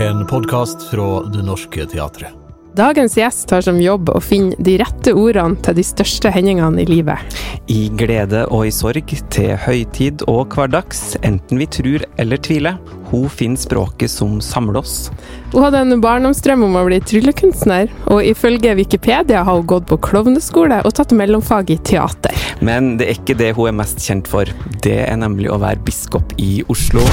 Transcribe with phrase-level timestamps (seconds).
[0.00, 2.32] En podkast fra Det Norske Teatret.
[2.74, 6.86] Dagens gjest har som jobb å finne de rette ordene til de største hendelsene i
[6.88, 7.36] livet.
[7.70, 12.80] I glede og i sorg, til høytid og hverdags, enten vi tror eller tviler.
[13.12, 15.12] Hun finner språket som samler oss.
[15.52, 20.00] Hun hadde en barndomsdrøm om å bli tryllekunstner, og ifølge Wikipedia har hun gått på
[20.08, 22.34] klovneskole og tatt mellomfag i teater.
[22.58, 24.50] Men det er ikke det hun er mest kjent for.
[24.82, 27.06] Det er nemlig å være biskop i Oslo.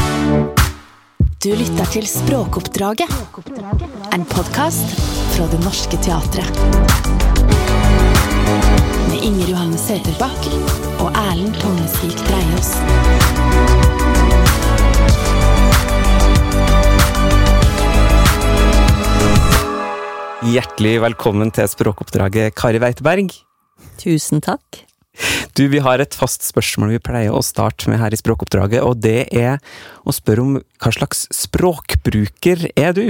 [1.42, 3.10] Du lytter til Språkoppdraget,
[4.14, 4.92] en podkast
[5.34, 6.60] fra Det Norske Teatret.
[9.08, 10.46] Med Inger Johanne Søterbakk
[11.02, 12.70] og Erlend Tungesvik Dreiaas.
[20.46, 23.34] Hjertelig velkommen til språkoppdraget, Kari Weiteberg.
[23.98, 24.84] Tusen takk.
[25.58, 29.02] Du, vi har et fast spørsmål vi pleier å starte med her i språkoppdraget, og
[29.04, 29.60] det er
[30.08, 33.08] å spørre om hva slags språkbruker er du?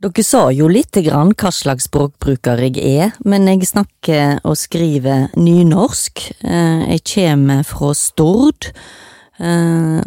[0.00, 5.26] Dere sa jo lite grann hva slags språkbruker jeg er, men jeg snakker og skriver
[5.36, 6.22] nynorsk.
[6.40, 8.70] Eh, Jeg kommer fra Stord,
[9.38, 10.00] eh,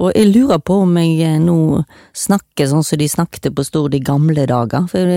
[0.00, 1.82] og jeg lurer på om jeg nå
[2.16, 5.12] snakker sånn som de snakket på Stord i gamle dager, for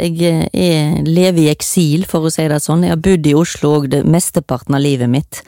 [0.00, 2.86] jeg jeg lever i eksil, for å si det sånn.
[2.86, 5.42] Jeg har bodd i Oslo og det mesteparten av livet mitt,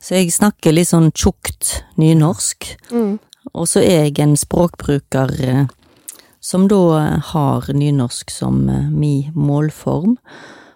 [0.00, 2.70] så jeg snakker litt sånn tjukt nynorsk.
[3.52, 5.66] Og så er jeg en språkbruker eh,
[6.40, 10.16] som da har nynorsk som min mi målform.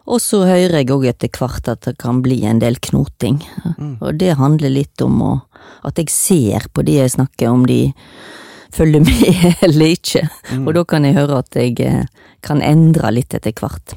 [0.05, 3.41] Og så hører jeg òg etter hvert at det kan bli en del knoting,
[4.05, 5.33] og det handler litt om å,
[5.88, 7.94] at jeg ser på de jeg snakker om de
[8.75, 10.27] følger med eller ikke,
[10.60, 12.02] og da kan jeg høre at jeg eh,
[12.44, 13.97] kan endre litt etter hvert.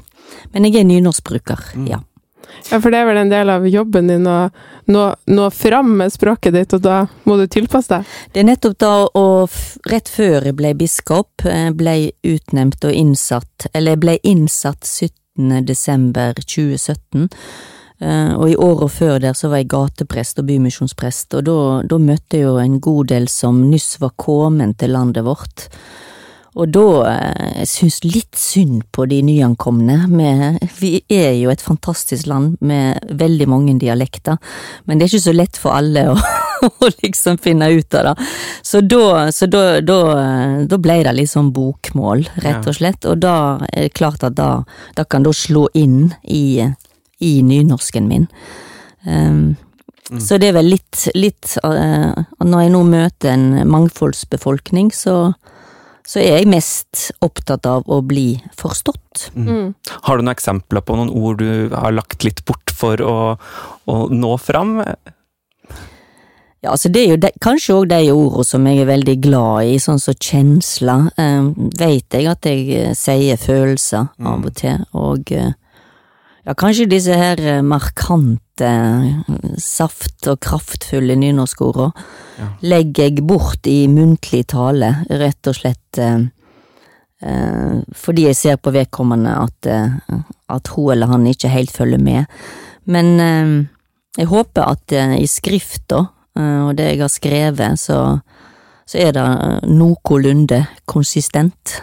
[0.54, 2.00] Men jeg er nynorskbruker, ja.
[2.70, 4.38] Ja, for det er vel en del av jobben din å
[4.88, 8.16] nå, nå fram med språket ditt, og da må du tilpasse deg.
[8.32, 13.68] Det er nettopp da, og rett før jeg ble biskop, eh, ble utnevnt og innsatt,
[13.76, 15.12] eller ble innsatt 17.
[15.66, 17.28] desember 2017,
[18.00, 21.58] eh, og i året før der så var jeg gateprest og bymisjonsprest, og da,
[21.88, 25.68] da møtte jeg jo en god del som nyss var kommet til landet vårt.
[26.56, 29.98] Og da eh, jeg syns litt synd på de nyankomne.
[30.08, 30.30] Vi,
[30.80, 34.38] vi er jo et fantastisk land med veldig mange dialekter,
[34.86, 36.16] men det er ikke så lett for alle å,
[36.86, 38.28] å liksom finne ut av det.
[38.64, 40.00] Så da, så da, da,
[40.70, 43.36] da ble det litt sånn bokmål, rett og slett, og da
[43.68, 44.50] er det klart at da,
[44.96, 46.64] da kan da slå inn i,
[47.20, 48.28] i nynorsken min.
[49.06, 49.56] Um,
[50.08, 55.34] Så det er vel litt, litt uh, Når jeg nå møter en mangfoldsbefolkning, så,
[56.08, 59.28] så er jeg mest opptatt av å bli forstått.
[59.36, 63.18] Har du noen eksempler på noen ord du har lagt litt bort for å,
[63.84, 64.78] å nå fram?
[66.58, 69.68] Ja, altså det er jo de, kanskje òg de ordene som jeg er veldig glad
[69.70, 71.06] i, sånn som kjensler.
[71.20, 75.52] Eh, Veit jeg at jeg eh, sier følelser av og til, og eh,
[76.48, 81.92] ja, kanskje disse her eh, markante, eh, saft- og kraftfulle nynorskordene
[82.62, 86.24] legger jeg bort i muntlig tale, rett og slett eh,
[87.22, 89.68] eh, fordi jeg ser på vedkommende at,
[90.48, 92.24] at hun eller han ikke helt følger med.
[92.86, 93.52] Men eh,
[94.18, 96.06] jeg håper at i skrifta,
[96.38, 97.98] og det jeg har skrevet, så,
[98.86, 99.24] så er det
[99.66, 101.76] noenlunde konsistent.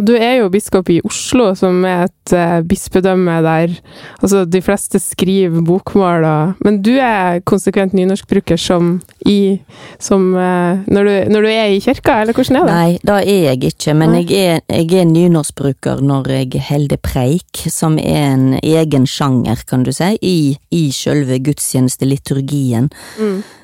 [0.00, 3.74] Du er jo biskop i Oslo, som er et uh, bispedømme der
[4.22, 8.94] altså de fleste skriver bokmål, og, men du er konsekvent nynorskbruker som
[9.28, 9.60] i
[10.00, 12.74] som, uh, når, du, når du er i kirka, eller hvordan er det?
[12.74, 17.64] Nei, det er jeg ikke, men jeg er, jeg er nynorskbruker når jeg holder preik,
[17.68, 20.36] som er en egen sjanger, kan du si, i,
[20.72, 22.90] i sjølve gudstjenesteliturgien.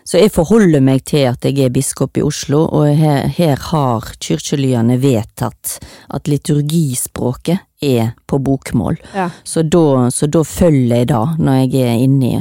[0.08, 4.06] Så jeg forholder meg til at jeg er biskop i Oslo, og her, her har
[4.24, 5.74] kirkelyene vedtatt
[6.16, 8.96] at liturgispråket er på bokmål.
[9.12, 9.28] Ja.
[9.44, 12.32] Så da, så da følger jeg da, når jeg er inni.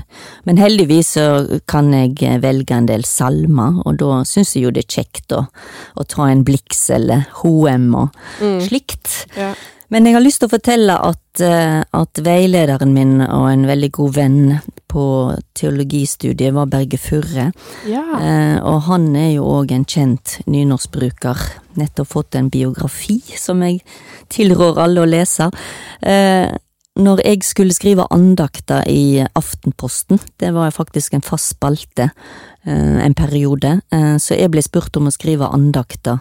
[0.48, 1.28] Men heldigvis så
[1.70, 5.44] kan jeg velge en del salmer, og da syns jeg jo det er kjekt å,
[6.00, 8.16] å ta en Blix eller Hoem og
[8.64, 9.26] slikt.
[9.36, 9.52] Ja.
[9.94, 13.90] Men jeg har lyst til å fortelle at, eh, at veilederen min og en veldig
[13.96, 14.42] god venn
[14.92, 15.06] på
[15.56, 17.54] teologistudiet var Berge Furre,
[17.88, 18.04] Ja.
[18.20, 21.38] eh, og han er jo òg en kjent nynorskbruker.
[21.78, 23.82] Nettopp fått en biografi som jeg
[24.30, 25.52] tilrår alle å lese.
[26.02, 26.52] Eh,
[26.98, 32.12] når jeg skulle skrive andakter i Aftenposten, det var faktisk en fast spalte
[32.66, 36.20] eh, en periode, eh, så jeg ble spurt om å skrive andakter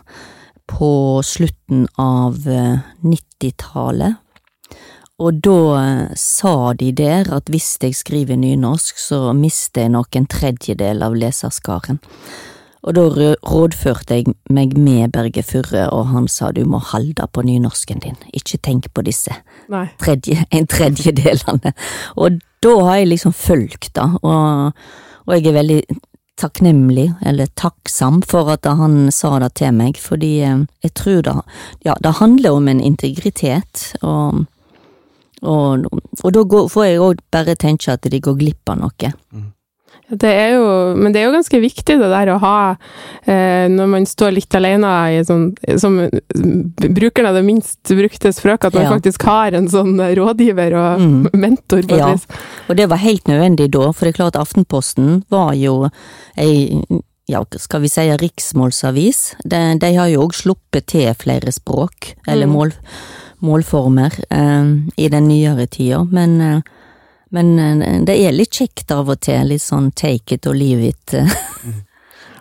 [0.66, 3.26] på slutten av nittitallet.
[3.36, 4.22] 90-tallet.
[5.16, 10.16] Og da eh, sa de der at hvis jeg skriver nynorsk, så mister jeg nok
[10.16, 12.02] en tredjedel av leserskaren.
[12.86, 17.42] Og da rådførte jeg meg med Berge Furre, og han sa du må halde på
[17.42, 19.34] nynorsken din, ikke tenk på disse
[19.98, 21.72] tredje, en tredjedelene.
[22.14, 24.76] Og da har jeg liksom fulgt, da, og,
[25.26, 25.80] og jeg er veldig
[26.36, 31.36] takknemlig, eller takksam, for at han sa det til meg, fordi eh, jeg tror det,
[31.88, 34.44] ja, det handler om en integritet, og,
[35.42, 35.86] og,
[36.22, 39.12] og da får jeg òg bare tenke at de går glipp av noe.
[40.08, 42.76] Det er jo, men det er jo ganske viktig det der å ha,
[43.26, 45.48] eh, når man står litt alene i sånn,
[45.82, 45.96] som
[46.94, 48.92] brukeren av det minst brukte språket, at man Ja.
[48.92, 51.30] faktisk har en sånn rådgiver og Mm.
[51.34, 52.12] mentor på Ja.
[52.12, 52.26] vis.
[52.68, 55.90] Og det var helt nødvendig da, for det er klart Aftenposten var jo
[56.38, 56.84] ei,
[57.28, 59.34] ja, skal vi si riksmålsavis.
[59.44, 62.52] De, de har jo òg sluppet til flere språk, eller Mm.
[62.52, 62.72] mål,
[63.42, 66.60] målformer, eh, i den nyere tida, men eh,
[67.30, 70.82] men eh, det er litt kjekt av og til, litt sånn take it or leave
[70.92, 71.14] it.
[71.14, 71.26] eh.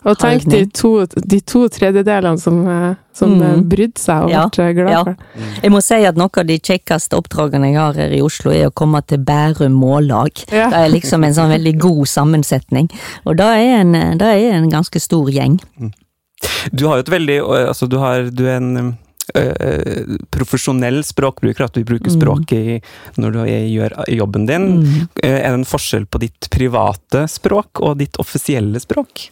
[0.06, 3.64] Og tenk de to, de to tredjedelene som, eh, som Mm.
[3.70, 5.00] brydde seg og Ja, ble glad ja.
[5.04, 5.16] for.
[5.64, 8.68] Jeg må si at noe av de kjekkeste oppdragene jeg har her i Oslo, er
[8.70, 10.44] å komme til Bærum Mållag.
[10.54, 10.70] Ja.
[10.70, 12.92] Det er liksom en sånn veldig god sammensetning,
[13.26, 15.58] og det er en, det er en ganske stor gjeng.
[16.72, 17.40] Du har jo et veldig
[17.70, 18.98] Altså, du, har, du er en
[20.31, 22.22] profesjonell språkbruker, at du bruker Mm.
[22.22, 22.81] språket i,
[23.18, 24.68] når du gjør jobben din.
[24.83, 25.10] Mm.
[25.24, 29.30] Eh, Er det en forskjell på ditt private språk og ditt offisielle språk?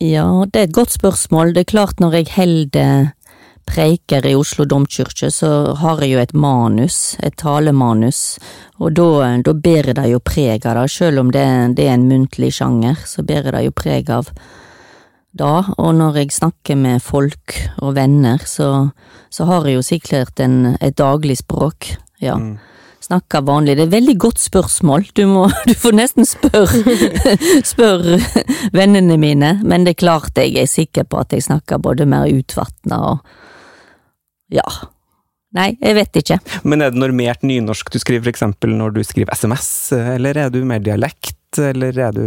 [0.00, 1.52] Ja, det er et godt spørsmål.
[1.54, 3.12] Det er klart når jeg holder
[3.66, 8.38] preiker i Oslo domkirke, så har jeg jo et manus, et talemanus,
[8.80, 12.08] og da, da bærer det jo preg av det, selv om det, det er en
[12.08, 14.32] muntlig sjanger, så bærer det jo preg av
[15.36, 18.90] da, og når jeg snakker med folk og venner, så,
[19.30, 22.36] så har jeg jo sikkert en, et daglig språk, ja.
[22.38, 22.58] Mm.
[23.00, 23.78] Snakker vanlig.
[23.78, 25.06] Det er et veldig godt spørsmål.
[25.16, 26.66] Du, må, du får nesten spørre
[27.72, 28.04] spør
[28.76, 32.28] vennene mine, men det er klart jeg er sikker på at jeg snakker både mer
[32.28, 33.22] utvatna og
[34.52, 34.66] ja.
[35.56, 36.36] Nei, jeg vet ikke.
[36.62, 40.52] Men er det normert nynorsk du skriver, for eksempel når du skriver SMS, eller er
[40.52, 42.24] du mer dialekt, eller er du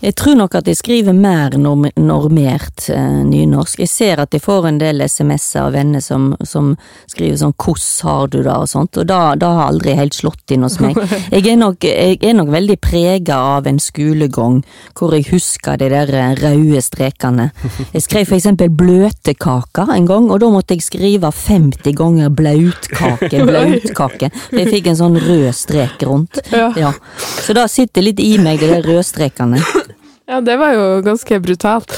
[0.00, 3.80] Jeg tror nok at jeg skriver mer norm normert eh, nynorsk.
[3.84, 6.74] Jeg ser at jeg får en del SMS-er av venner som, som
[7.10, 10.54] skriver sånn 'Koss har du da?' og sånt, og da, da har aldri helt slått
[10.54, 10.98] inn hos meg.
[11.36, 14.60] Jeg er nok, jeg er nok veldig prega av en skolegang
[14.96, 17.48] hvor jeg husker de der eh, røde strekene.
[17.92, 23.42] Jeg skrev for eksempel bløtkaka en gang, og da måtte jeg skrive 50 ganger blautkake,
[23.50, 24.30] blautkake.
[24.48, 26.40] For jeg fikk en sånn rød strek rundt.
[26.52, 26.70] Ja.
[26.78, 26.92] Ja.
[27.42, 29.55] Så da sitter litt i meg de der rødstrekene.
[30.30, 31.92] ja, det var jo ganske brutalt.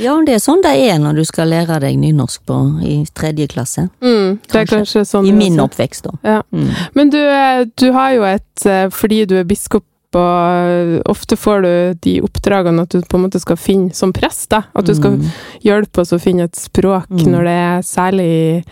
[0.00, 3.46] Ja, det er sånn det er når du skal lære deg nynorsk på, i tredje
[3.52, 3.88] klasse.
[4.00, 4.78] Mm, det er Kanskje.
[4.80, 5.66] kanskje sånn I min også.
[5.68, 6.12] oppvekst, da.
[6.24, 6.42] Ja.
[6.50, 6.70] Mm.
[6.96, 9.84] Men du, eh, du har jo et eh, Fordi du er biskop,
[10.14, 11.70] og ofte får du
[12.04, 14.62] de oppdragene at du på en måte skal finne som prest, da.
[14.76, 15.30] At du skal Mm.
[15.64, 17.30] hjelpe oss å finne et språk Mm.
[17.32, 18.64] når det er særlig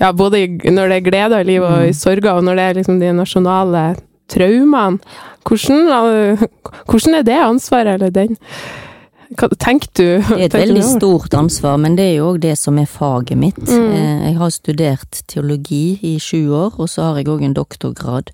[0.00, 1.94] Ja, både når det er gleder i livet og i Mm.
[1.94, 3.96] sorger, og når det er liksom de nasjonale
[4.28, 4.98] traumene.
[5.48, 6.42] Hvordan, eh,
[6.86, 8.36] hvordan er det ansvaret, eller den
[9.36, 10.04] Hva tenker du?
[10.24, 13.36] Det er et veldig stort ansvar, men det er jo òg det som er faget
[13.36, 13.58] mitt.
[13.60, 13.90] Mm.
[13.92, 18.30] Eh, Jeg har studert teologi i sju år, og så har jeg òg en doktorgrad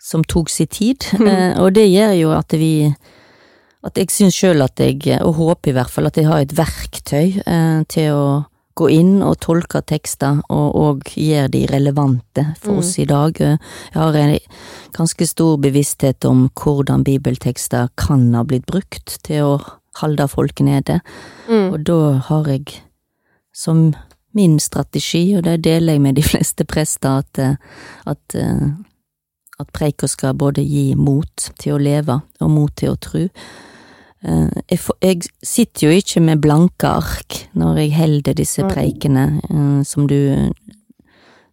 [0.00, 1.26] som tok sin tid, Mm.
[1.26, 2.94] Eh, og det gjør jo at vi
[3.84, 6.54] At jeg syns sjøl at jeg, og håper i hvert fall, at jeg har et
[6.56, 12.72] verktøy eh, til å gå inn og tolke tekster, og, og gjøre de relevante for
[12.72, 12.78] Mm.
[12.78, 13.38] oss i dag.
[13.38, 13.58] Jeg
[13.94, 14.38] har en
[14.92, 19.52] ganske stor bevissthet om hvordan bibeltekster kan ha blitt brukt til å
[20.00, 21.00] holde folk nede.
[21.48, 21.72] Mm.
[21.72, 22.82] Og da har jeg
[23.54, 23.94] som
[24.34, 27.58] min strategi, og det deler jeg med de fleste prester, at,
[28.06, 28.34] at,
[29.60, 33.28] at preika skal både gi mot til å leve og mot til å tru.
[34.24, 39.40] Eh, Jeg, får- jeg sitter jo ikke med blanke ark når jeg holder disse preikene
[39.50, 40.48] eh, som du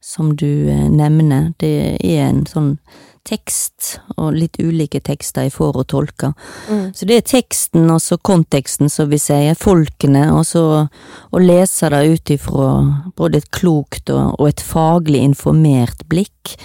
[0.02, 1.52] som du eh, nevner.
[1.62, 2.78] Det er en sånn
[3.24, 6.32] tekst, og litt ulike tekster jeg får å tolke.
[6.72, 6.88] Mm.
[6.98, 10.64] Så det er teksten og så konteksten, som vi sier, folkene, og så
[11.30, 12.72] å lese det ut ifra
[13.16, 16.56] både et klokt og, og et faglig informert blikk,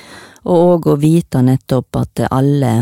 [0.49, 2.73] og òg å vite nettopp at alle,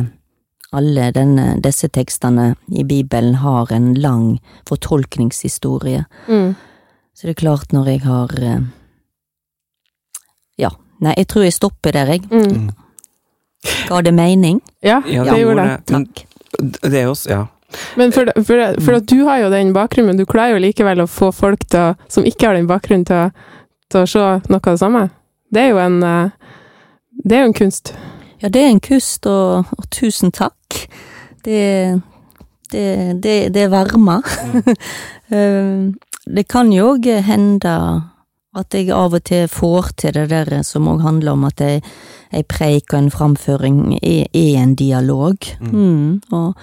[0.77, 4.39] alle denne, disse tekstene i Bibelen har en lang
[4.69, 6.05] fortolkningshistorie.
[6.29, 6.55] Mm.
[7.15, 8.61] Så det er klart, når jeg har eh,
[10.59, 10.71] Ja,
[11.03, 12.27] nei, jeg tror jeg stopper der, jeg.
[12.31, 12.71] Mm.
[13.89, 14.61] Ga det mening?
[14.83, 15.91] Ja, Ja, det gjorde det.
[15.91, 16.25] Men Takk.
[16.83, 17.45] det er også, Ja.
[17.97, 21.01] Men for, for, for at du har jo den bakgrunnen, men du klarer jo likevel
[21.03, 23.33] å få folk til, som ikke har den bakgrunnen, til,
[23.91, 25.03] til å se noe av det samme.
[25.51, 26.31] Det er jo en eh,
[27.25, 27.93] Det er jo en kunst.
[28.43, 30.81] Ja, det er en kust, og, og tusen takk.
[31.45, 32.01] Det,
[32.73, 32.89] det,
[33.23, 34.25] det, det varmer.
[35.31, 35.95] Mm.
[36.37, 37.77] det kan jo òg hende
[38.55, 41.81] at jeg av og til får til det der som òg handler om at ei,
[42.31, 45.37] ei preik og en framføring er, er en dialog.
[45.61, 46.23] Mm.
[46.31, 46.55] og,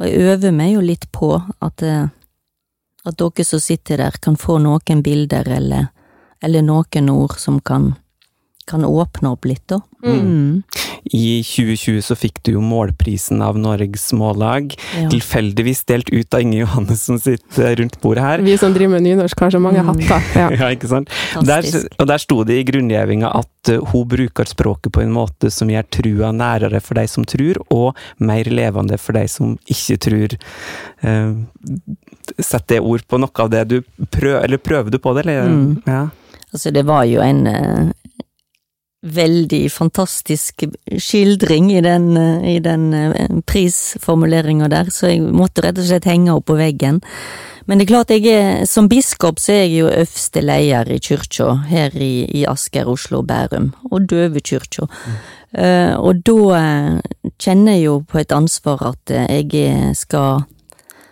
[0.00, 2.08] og jeg øver meg jo litt på at, eh,
[3.04, 5.90] at dere som sitter der, kan få noen bilder eller,
[6.42, 7.94] eller noen ord som kan,
[8.70, 9.80] kan åpne opp litt, da.
[10.06, 10.62] Mm.
[11.12, 14.72] I 2020 så fikk du jo målprisen av Norges Mållag.
[14.96, 15.08] Ja.
[15.12, 18.44] Tilfeldigvis delt ut av Inge Johannessen som sitter rundt bordet her.
[18.44, 19.90] Vi som driver med nynorsk, har så mange Mm.
[19.90, 20.28] hatter.
[20.38, 20.48] Ja.
[20.60, 21.10] Ja, ikke sant?
[21.48, 21.66] Der,
[21.98, 25.68] og der sto det i grunngjevinga at uh, hun bruker språket på en måte som
[25.72, 30.36] gjør trua nærere for de som tror, og mer levende for de som ikke tror.
[31.04, 31.40] Uh,
[32.38, 33.78] Sett det ord på noe av det du
[34.12, 35.48] prøver, eller prøver du på det, eller?
[35.50, 35.82] Mm.
[35.88, 36.02] Ja.
[36.52, 37.88] Altså, det var jo en eh,
[39.00, 40.66] veldig fantastisk
[41.00, 42.10] skildring i den,
[42.44, 47.00] i den eh, prisformuleringa der, så jeg måtte rett og slett henge opp på veggen.
[47.64, 51.00] Men det er klart, jeg er, som biskop så er jeg jo øverste leder i
[51.00, 54.88] kyrkja her i, i Asker, Oslo og Bærum, og døvekyrkja.
[55.56, 60.42] Eh, og da eh, kjenner jeg jo på et ansvar at jeg skal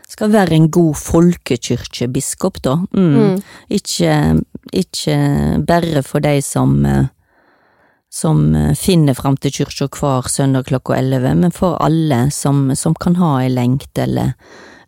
[0.09, 2.78] skal være en god folkekyrkjebiskop, da.
[2.97, 3.12] Mm.
[3.12, 3.42] Mm.
[3.76, 4.14] Ikke,
[4.73, 5.16] ikke
[5.68, 6.80] bare for de som
[8.11, 12.95] som eh, finner fram til kyrkja hver søndag klokka elleve, men for alle som, som
[12.95, 14.33] kan ha ei lengt, eller,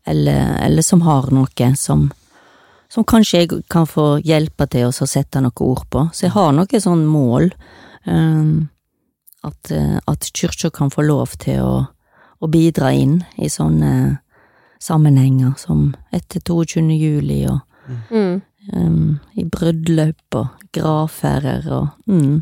[0.09, 2.09] eller, eller som har noe som,
[2.89, 6.09] som kanskje jeg kan få hjelpe til å sette noen ord på.
[6.13, 7.51] Så jeg har noe sånn mål,
[8.07, 8.69] um,
[9.45, 11.87] at, eh, at kyrkja kan få lov til å,
[12.41, 14.21] å bidra inn i sånne
[14.81, 16.89] sammenhenger som etter 22.
[16.97, 17.61] juli og
[18.11, 18.41] Mm.
[18.73, 20.47] um, i bryllup og
[20.77, 22.37] gravferder og mm,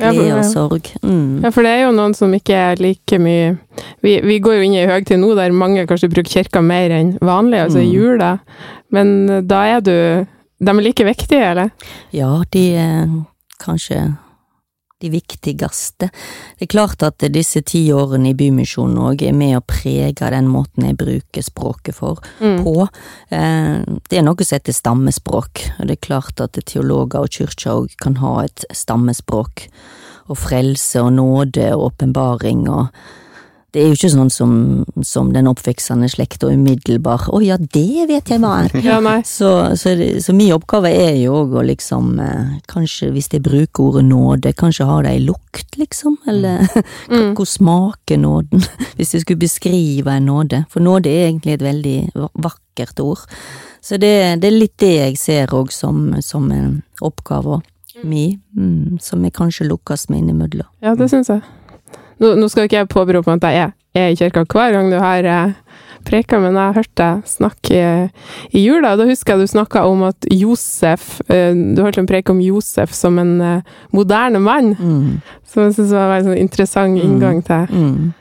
[0.00, 0.88] Ja, glede og sorg.
[1.02, 1.42] Mm.
[1.44, 3.52] Ja, for det er jo noen som ikke er like mye
[4.02, 7.12] Vi, vi går jo inn i høytid nå der mange kanskje bruker kirka mer enn
[7.22, 7.94] vanlig, altså i Mm.
[7.94, 8.32] jula,
[8.90, 9.92] men eh, da er du
[10.64, 11.70] De er like viktige, eller?
[12.12, 13.08] Ja, de er
[13.62, 14.16] kanskje
[15.04, 16.08] de viktigste.
[16.08, 20.48] Det er klart at disse ti årene i Bymisjonen òg er med å prege den
[20.50, 22.22] måten jeg bruker språket for.
[22.40, 22.62] Mm.
[22.64, 22.88] på.
[23.30, 27.76] Eh, Det er noe som heter stammespråk, og det er klart at teologer og kyrkja
[27.80, 29.68] òg kan ha et stammespråk.
[30.28, 32.88] Og frelse og nåde og åpenbaring og
[33.74, 34.50] Det er jo ikke sånn som,
[35.02, 38.76] som den oppveksende slekta umiddelbar 'Å ja, det vet jeg hva er'.
[38.86, 39.00] Ja.
[39.26, 43.82] Så, så, så min oppgave er jo òg å liksom eh, Kanskje hvis jeg bruker
[43.88, 46.16] ordet nåde, kanskje ha det i lukt, liksom?
[46.30, 46.62] Eller
[47.10, 47.34] Mm.
[47.34, 48.62] hvor smaker nåden?
[48.96, 50.64] Hvis jeg skulle beskrive en nåde.
[50.70, 53.26] For nåde er egentlig et veldig vakkert ord.
[53.82, 57.60] Så det, det er litt det jeg ser òg som, som en oppgave
[58.04, 60.66] mi, mm, som jeg kanskje lukkes med innimellom.
[60.82, 61.42] Ja, det syns jeg.
[62.24, 63.68] Nå, nå skal ikke jeg påberope meg at jeg
[64.00, 65.52] er, i kirka hver gang du har eh,
[66.04, 68.08] preka, men jeg hørte hørt deg snakke i,
[68.56, 72.32] i jula, da husker jeg du snakka om at Josef eh, Du holdt en preke
[72.34, 76.96] om Josef som en eh, moderne mann, Mm, som jeg syns var en sånn interessant
[76.98, 77.02] Mm.
[77.06, 78.12] inngang til, mm.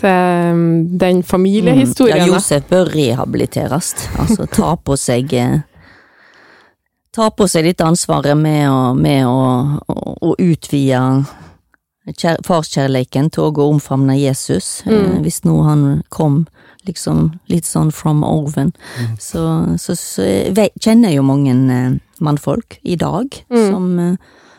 [0.00, 2.22] til um, den familiehistorien.
[2.22, 2.28] Ja.
[2.30, 3.94] Josef bør rehabiliteres.
[4.18, 5.58] Altså ta på seg eh,
[7.16, 9.36] Ta på seg litt ansvaret med å, med å,
[9.88, 11.00] å, å utvide
[12.46, 15.22] farskjærleiken til å omfavne Jesus, eh, Mm.
[15.22, 16.46] hvis nå han kom
[16.86, 18.72] liksom litt sånn from oven.
[19.18, 20.22] Så, så, så
[20.54, 23.70] jeg kjenner jeg jo mange eh, mannfolk i dag Mm.
[23.70, 24.16] som, eh,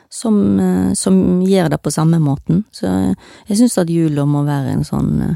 [0.10, 2.66] som, eh, som gjør det på samme måten.
[2.72, 3.16] Så eh,
[3.48, 5.36] jeg syns at jula må være en sånn eh,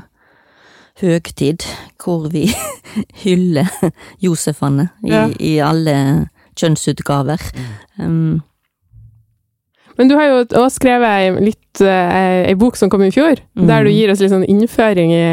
[1.02, 1.64] høgtid
[2.04, 2.54] hvor vi
[3.24, 3.70] hyller
[4.20, 5.28] Josefane i, Ja.
[5.40, 7.40] i alle kjønnsutgaver.
[7.98, 8.42] Um,
[9.98, 13.36] Men du har jo også skrevet ei, litt, eh, ei bok som kom i fjor,
[13.58, 13.68] Mm.
[13.68, 15.26] der du gir oss litt sånn innføring i,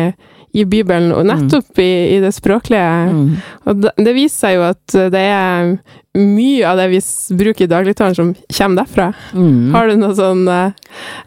[0.57, 2.91] i Bibelen, og nettopp i, i det språklige.
[3.13, 3.31] mm.
[3.69, 5.75] Og det, det viser seg jo at det er
[6.19, 7.01] mye av det vi
[7.37, 9.13] bruker i dagligtalen som kommer derfra.
[9.35, 9.75] Mm.
[9.75, 10.73] Har du noe sånn eh,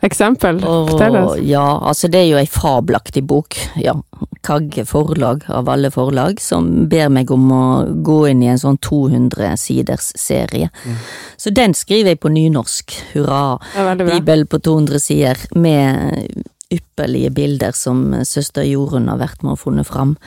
[0.05, 0.59] eksempel?
[0.63, 1.39] Fortell oss.
[1.47, 3.95] Ja, altså det er jo ei fabelaktig bok, ja.
[4.45, 7.65] Kagge forlag av alle forlag, som ber meg om å
[8.05, 10.71] gå inn i en sånn 200 siders serie.
[11.37, 13.59] Så den skriver jeg på nynorsk, hurra.
[14.01, 19.89] Bibel på 200 sider med ypperlige bilder som søster Jorunn har vært med og funnet
[19.89, 20.17] fram.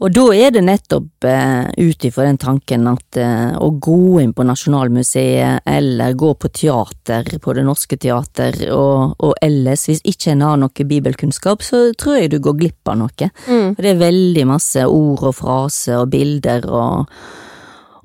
[0.00, 4.32] Og da er det nettopp eh, ut ifra den tanken at eh, å gå inn
[4.32, 10.32] på Nasjonalmuseet eller gå på teater på Det Norske Teater og, og ellers, hvis ikke
[10.32, 13.28] en har noe bibelkunnskap, så tror jeg du går glipp av noe.
[13.44, 13.76] Mm.
[13.76, 17.20] For det er veldig masse ord og fraser og bilder og,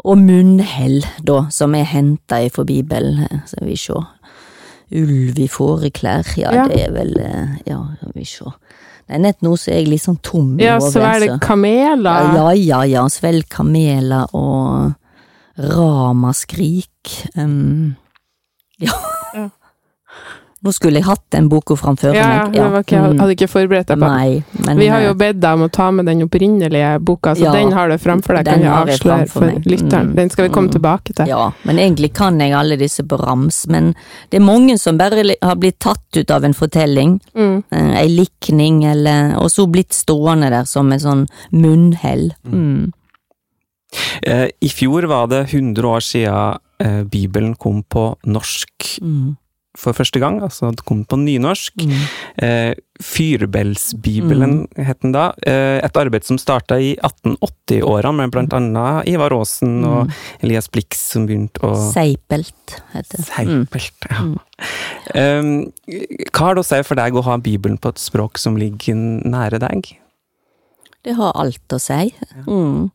[0.04, 3.40] og munnhell, da, som er henta ifra Bibelen.
[3.48, 4.04] Så vi se.
[4.92, 6.68] Ulv i fåreklær, ja, Ja.
[6.70, 7.80] det er vel eh, Ja,
[8.14, 8.46] vi se.
[9.10, 12.32] Nei, nett nå så er jeg litt sånn tom i Ja, så svelg det kameler.
[12.34, 13.04] Ja, ja, ja.
[13.14, 14.94] Svelg kameler og
[15.58, 17.12] ramaskrik.
[17.38, 17.96] Um,
[18.86, 18.94] ja.
[19.36, 19.50] Ja.
[20.66, 22.56] Nå skulle jeg hatt den boka framfor Ja, ja, meg.
[22.58, 23.20] Ja, ikke, jeg Mm.
[23.22, 24.08] hadde ikke forberedt deg på.
[24.10, 27.36] Nei, men Vi har jo eh, bedt deg om å ta med den opprinnelige boka,
[27.36, 29.64] så Ja, den har du framfor deg, kan jeg avsløre for meg.
[29.66, 30.10] lytteren.
[30.10, 30.16] Mm.
[30.16, 30.74] Den skal vi komme Mm.
[30.74, 31.28] tilbake til.
[31.28, 33.94] Ja, men egentlig kan jeg alle disse på rams, men
[34.32, 37.64] det er mange som bare har blitt tatt ut av en fortelling, Mm.
[37.72, 42.32] eh, ei likning, eller, og så blitt stående der som en sånn munnhell.
[42.50, 42.92] Mm.
[44.24, 49.38] Eh, I fjor var det 100 år siden Bibelen kom på norsk Mm.
[49.80, 50.40] For første gang.
[50.44, 51.78] Altså det kom på nynorsk.
[51.84, 52.04] Mm.
[52.46, 55.28] Eh, Fyrbelsbibelen het den da.
[55.44, 60.14] Eh, et arbeid som starta i 1880-åra, med blant annet Ivar Aasen og
[60.46, 63.28] Elias Blix som begynte å Seipelt heter det.
[63.28, 63.68] Mm.
[63.68, 64.24] Seipelt, ja.
[64.24, 64.40] Mm.
[65.16, 65.52] Um,
[66.32, 68.96] hva har det å si for deg å ha Bibelen på et språk som ligger
[69.28, 69.92] nære deg?
[71.06, 72.10] Det har alt å si.
[72.48, 72.90] Mm.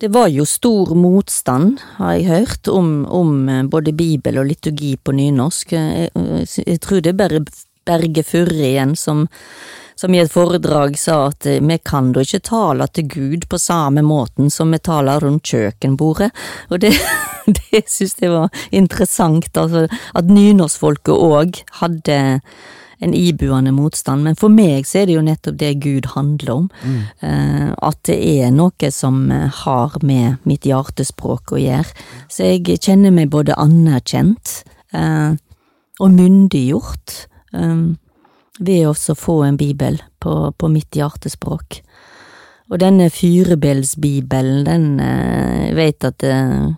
[0.00, 4.94] Det var jo stor motstand, har jeg hørt, om, om eh, både bibel og liturgi
[4.96, 5.74] på nynorsk.
[5.76, 7.40] Jeg, jeg, jeg tror det er bare
[7.84, 9.26] Berge Furre igjen som,
[10.00, 13.60] som i et foredrag sa at eh, vi kan da ikke tale til Gud på
[13.60, 16.30] samme måten som vi taler rundt kjøkkenbordet.
[16.72, 16.94] Og det,
[17.60, 19.84] det synes jeg var interessant, altså
[20.16, 22.20] at nynorskfolket òg hadde
[23.00, 26.66] en ibuende motstand, men for meg så er det jo nettopp det Gud handler om.
[27.24, 31.88] Eh, at det er noe som eh, har med mitt hjertespråk å gjøre.
[32.28, 34.60] Så jeg kjenner meg både anerkjent
[34.92, 35.32] eh,
[36.00, 37.16] og myndiggjort
[37.56, 37.84] eh,
[38.60, 41.80] ved også å få en bibel på, på mitt hjertespråk.
[42.70, 46.68] Og denne Fyrebelsbibelen, den eh, jeg vet at eh,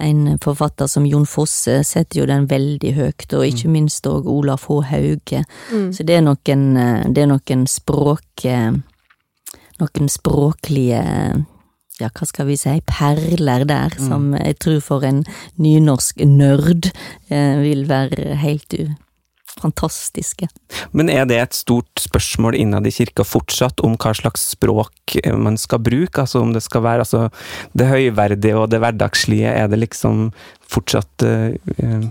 [0.00, 4.68] en forfatter som Jon Fosse setter jo den veldig høyt, og ikke minst òg Olaf
[4.68, 4.80] H.
[4.92, 5.44] Hauge.
[5.72, 5.90] Mm.
[5.94, 8.72] Så det er noen, eh, det er noen språk eh,
[9.78, 11.02] Noen språklige
[12.00, 15.20] ja, hva skal vi si, perler der, som jeg tror for en
[15.58, 16.90] nynorsk nerd
[17.30, 18.88] eh, vil være helt u
[19.62, 20.48] fantastiske.
[20.92, 25.36] Men er det et stort spørsmål innad i kirka fortsatt om hva slags språk eh,
[25.36, 26.24] man skal bruke?
[26.24, 27.28] Altså om det skal være altså,
[27.78, 30.30] det høyverdige og det hverdagslige, er det liksom
[30.68, 32.08] fortsatt uh,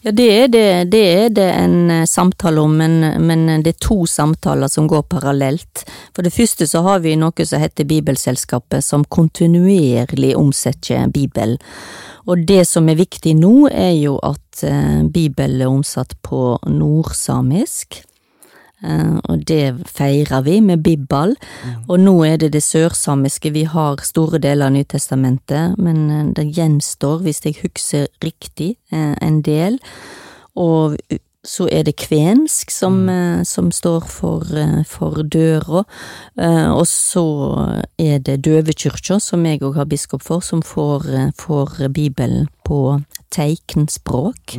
[0.00, 3.82] Ja, det er det, det, er det en eh, samtale om, men, men det er
[3.84, 5.84] to samtaler som går parallelt.
[6.16, 11.58] For det første så har vi noe som heter Bibelselskapet, som kontinuerlig omsetter Bibel.
[12.24, 18.00] Og det som er viktig nå, er jo at Bibelen Bibel er omsatt på nordsamisk.
[18.82, 21.34] Eh, og det feirer vi med Bibbal.
[21.88, 23.52] Og nå er det det sørsamiske.
[23.52, 29.16] Vi har store deler av Nytestamentet, men eh, det gjenstår, hvis jeg husker riktig, eh,
[29.20, 29.80] en del.
[30.56, 30.96] Og
[31.44, 33.46] så er det kvensk som, mm.
[33.48, 34.44] som står for,
[34.84, 35.86] for døra,
[36.76, 37.24] og så
[37.96, 41.08] er det døvekyrkja, som jeg òg har biskop for, som får,
[41.40, 42.98] får Bibelen på
[43.32, 44.58] teiknspråk.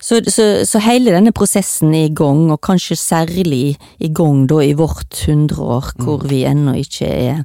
[0.00, 4.60] Så, så, så hele denne prosessen er i gang, og kanskje særlig i gang da
[4.64, 7.42] i vårt hundreår, hvor vi ennå ikke er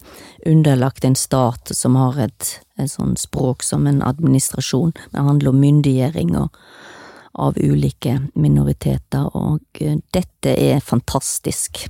[0.48, 4.94] underlagt en stat som har et, et sånn språk som en administrasjon.
[5.14, 11.86] Det handler om myndiggjøring av ulike minoriteter, og eh, dette er fantastisk.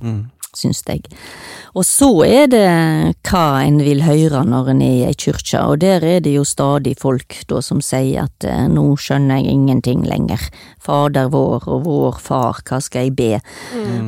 [0.52, 1.06] Syns jeg.
[1.72, 2.66] Og så er det
[3.24, 6.44] hva en vil høre når en er i ei kyrkje, og der er det jo
[6.44, 10.44] stadig folk da som sier at eh, nå skjønner jeg ingenting lenger.
[10.82, 13.30] Fader vår og vår far, hva skal jeg be?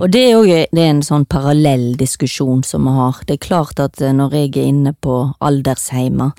[0.02, 3.24] Og det er jo det er en sånn parallell diskusjon som vi har.
[3.24, 6.36] Det er klart at eh, når jeg er inne på aldersheimer,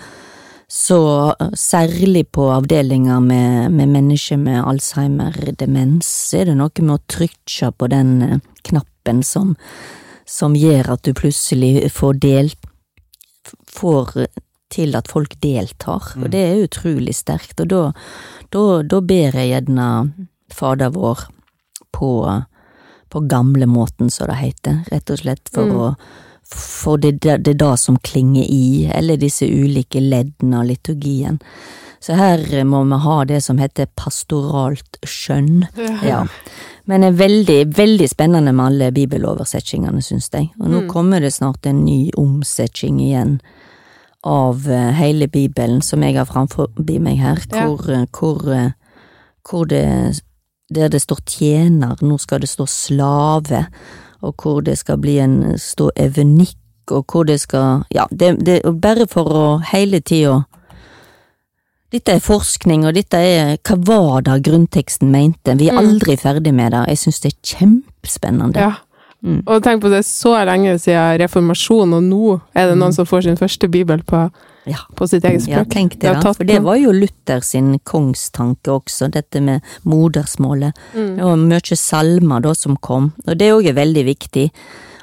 [0.69, 7.05] så eh, særlig på avdelinger med, med mennesker med Alzheimer-demens, er det noe med å
[7.09, 9.55] trykke på den knappen som,
[10.25, 12.71] som gjør at du plutselig får delt
[13.69, 14.27] får
[14.73, 17.81] til at folk deltar, og det er utrolig sterkt, og da,
[18.51, 19.89] da, da ber jeg gjerne
[20.55, 21.27] Fader vår
[21.93, 22.09] på,
[23.13, 25.81] på gamlemåten, som det heter, rett og slett for Mm.
[25.81, 25.95] å
[26.45, 31.39] for det, det, det er det som klinger i, eller disse ulike leddene av liturgien.
[31.99, 35.65] Så her må vi ha det som heter pastoralt skjønn.
[36.05, 36.27] Ja.
[36.87, 40.51] Men det er veldig, veldig spennende med alle bibeloversettingene, syns jeg.
[40.59, 40.87] Og nå Mm.
[40.89, 43.39] kommer det snart en ny omsetting igjen
[44.23, 46.67] av eh, hele Bibelen, som jeg har framfor
[46.99, 48.71] meg her, hvor, eh, hvor, eh,
[49.49, 50.21] hvor det
[50.73, 53.67] der det står tjener, nå skal det stå slave,
[54.21, 56.57] og hvor det skal bli en stå evenikk,
[56.91, 60.43] og hvor det skal Ja, det, det bare for å hele tida
[61.91, 65.55] dette er forskning, og dette er hva var det grunnteksten mente?
[65.57, 65.85] Vi er Mm.
[65.85, 66.87] aldri ferdig med det.
[66.87, 68.55] Jeg syns det er kjempespennende.
[68.57, 68.73] Ja.
[69.23, 69.43] Mm.
[69.47, 73.05] Og tenk på det er så lenge siden reformasjonen, og nå er det noen som
[73.05, 74.29] får sin første bibel på,
[74.67, 74.77] Ja.
[74.95, 76.33] på sitt eget Ja, tenk Det det, da.
[76.33, 80.73] For det var jo Luther sin kongstanke også, dette med modersmålet.
[80.95, 81.17] Mm.
[81.17, 84.51] Var mye salmer da som kom, og det òg er veldig viktig.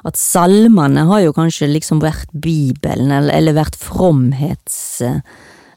[0.05, 3.77] At salmene har jo kanskje liksom vært Bibelen, eller, eller vært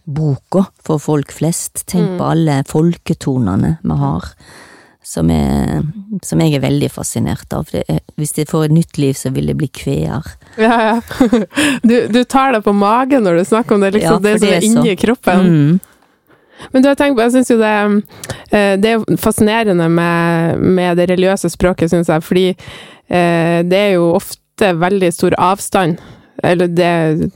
[0.05, 1.85] fromhetsboka for folk flest.
[1.87, 2.17] Tenk Mm.
[2.17, 4.23] på alle folketonene vi har,
[5.03, 5.81] som, er,
[6.23, 7.65] som jeg er veldig fascinert av.
[7.71, 10.23] Det er, hvis det får et nytt liv, så vil det bli kveer.
[10.57, 11.01] Ja, ja.
[11.83, 14.23] Du, du tar det på magen når du snakker om det, liksom.
[14.23, 15.45] Ja, det som det er er så- inni kroppen.
[15.45, 15.79] Mm.
[16.71, 18.03] Men du har tenkt på, jeg synes jo det,
[18.51, 22.45] eh, det er fascinerende med, med det religiøse språket, synes jeg, fordi
[23.09, 25.97] eh, det er jo ofte veldig stor avstand.
[26.43, 27.29] Eller det,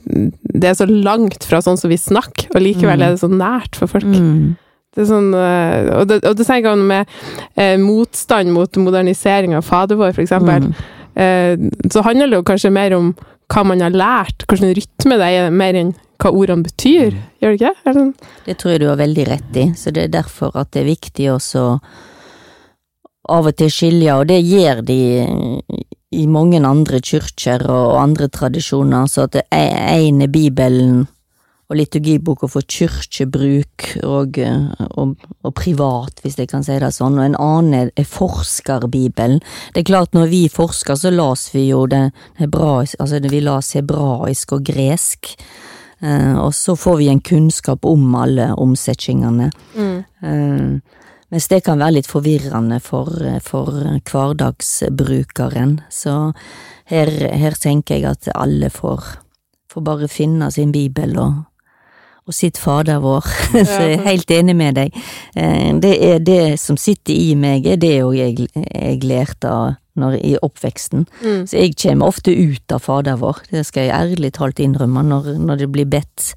[0.53, 3.05] det er så langt fra sånn som vi snakker, og likevel Mm.
[3.05, 4.05] er det så nært for folk.
[4.05, 4.55] Mm.
[4.95, 7.07] Det er sånn, eh, og, det, og det tenker jeg med
[7.55, 10.65] eh, motstand mot modernisering av Fader vår, for eksempel.
[10.65, 10.73] Mm.
[11.15, 13.11] Eh, så handler det jo kanskje mer om
[13.53, 17.15] hva man har lært, hvordan rytme det er, mer enn hva ordene betyr.
[17.41, 17.75] Gjør det ikke?
[17.85, 18.13] Det sånn?
[18.45, 20.89] Det tror jeg du har veldig rett i, så det er derfor at det er
[20.89, 21.79] viktig også
[23.29, 24.99] av og til skilje, og det gjør de
[26.09, 31.07] i mange andre kyrkjer og andre tradisjoner, så at det ene er Bibelen
[31.69, 34.39] og liturgiboka for kyrkjebruk og,
[34.97, 39.37] og, og privat, hvis jeg kan si det sånn, og en annen er, er forskerbibelen.
[39.75, 42.07] Det er klart, når vi forsker, så las vi jo det
[42.41, 45.35] hebraisk, altså vi las hebraisk og gresk.
[46.01, 49.51] Eh, og så får vi en kunnskap om alle omsetningene.
[49.77, 50.97] Eh,
[51.29, 53.11] mens det kan være litt forvirrende for,
[53.45, 53.69] for
[54.09, 55.79] hverdagsbrukeren.
[55.93, 56.31] Så
[56.89, 59.03] her, her tenker jeg at alle får,
[59.69, 61.43] får bare finne sin bibel og,
[62.25, 63.27] og sitt Fader vår.
[63.53, 64.97] Så jeg er helt enig med deg.
[65.35, 69.53] Eh, Det er det som sitter i meg, er det òg jeg, jeg lærte
[69.99, 71.05] når, i oppveksten.
[71.21, 71.45] Mm.
[71.45, 75.33] Så jeg kommer ofte ut av Fader vår, det skal jeg ærlig talt innrømme, når,
[75.45, 76.33] når det blir bedt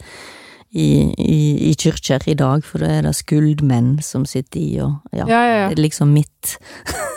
[0.72, 1.38] i, i,
[1.70, 5.40] i kyrkjer i dag, for da er det skuldmenn som sitter i, og ja, Ja,
[5.44, 5.68] ja, ja.
[5.68, 6.56] det er liksom mitt.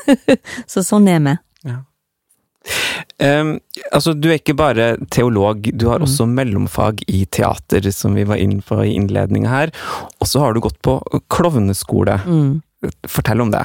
[0.71, 1.35] så sånn er vi.
[3.21, 3.59] Um,
[3.95, 6.03] altså, du er ikke bare teolog, du har Mm.
[6.07, 9.71] også mellomfag i teater, som vi var inne på i innledninga her.
[10.19, 10.97] Og så har du gått på
[11.29, 12.17] klovneskole.
[12.25, 12.61] Mm.
[13.07, 13.63] Fortell om det.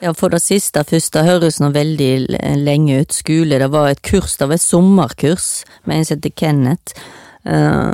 [0.00, 3.12] Ja, for det siste først, det høres nå veldig lenge ut.
[3.12, 6.94] Skole, det var et kurs, det var et sommerkurs med en som heter Kenneth.
[7.44, 7.92] Eh,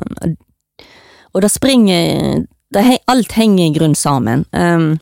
[1.35, 2.45] og det springer
[2.75, 4.45] det, Alt henger i grunn sammen.
[4.53, 4.95] Um,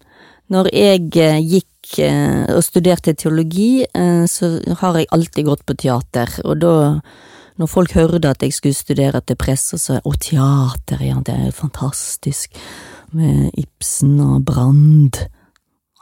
[0.52, 5.76] når jeg eh, gikk eh, og studerte teologi, eh, så har jeg alltid gått på
[5.80, 6.74] teater, og da
[7.60, 11.20] når folk hørte at jeg skulle studere til press, så sa jeg å, teater, ja,
[11.24, 12.56] det er jo fantastisk,
[13.12, 15.20] med Ibsen og Brand.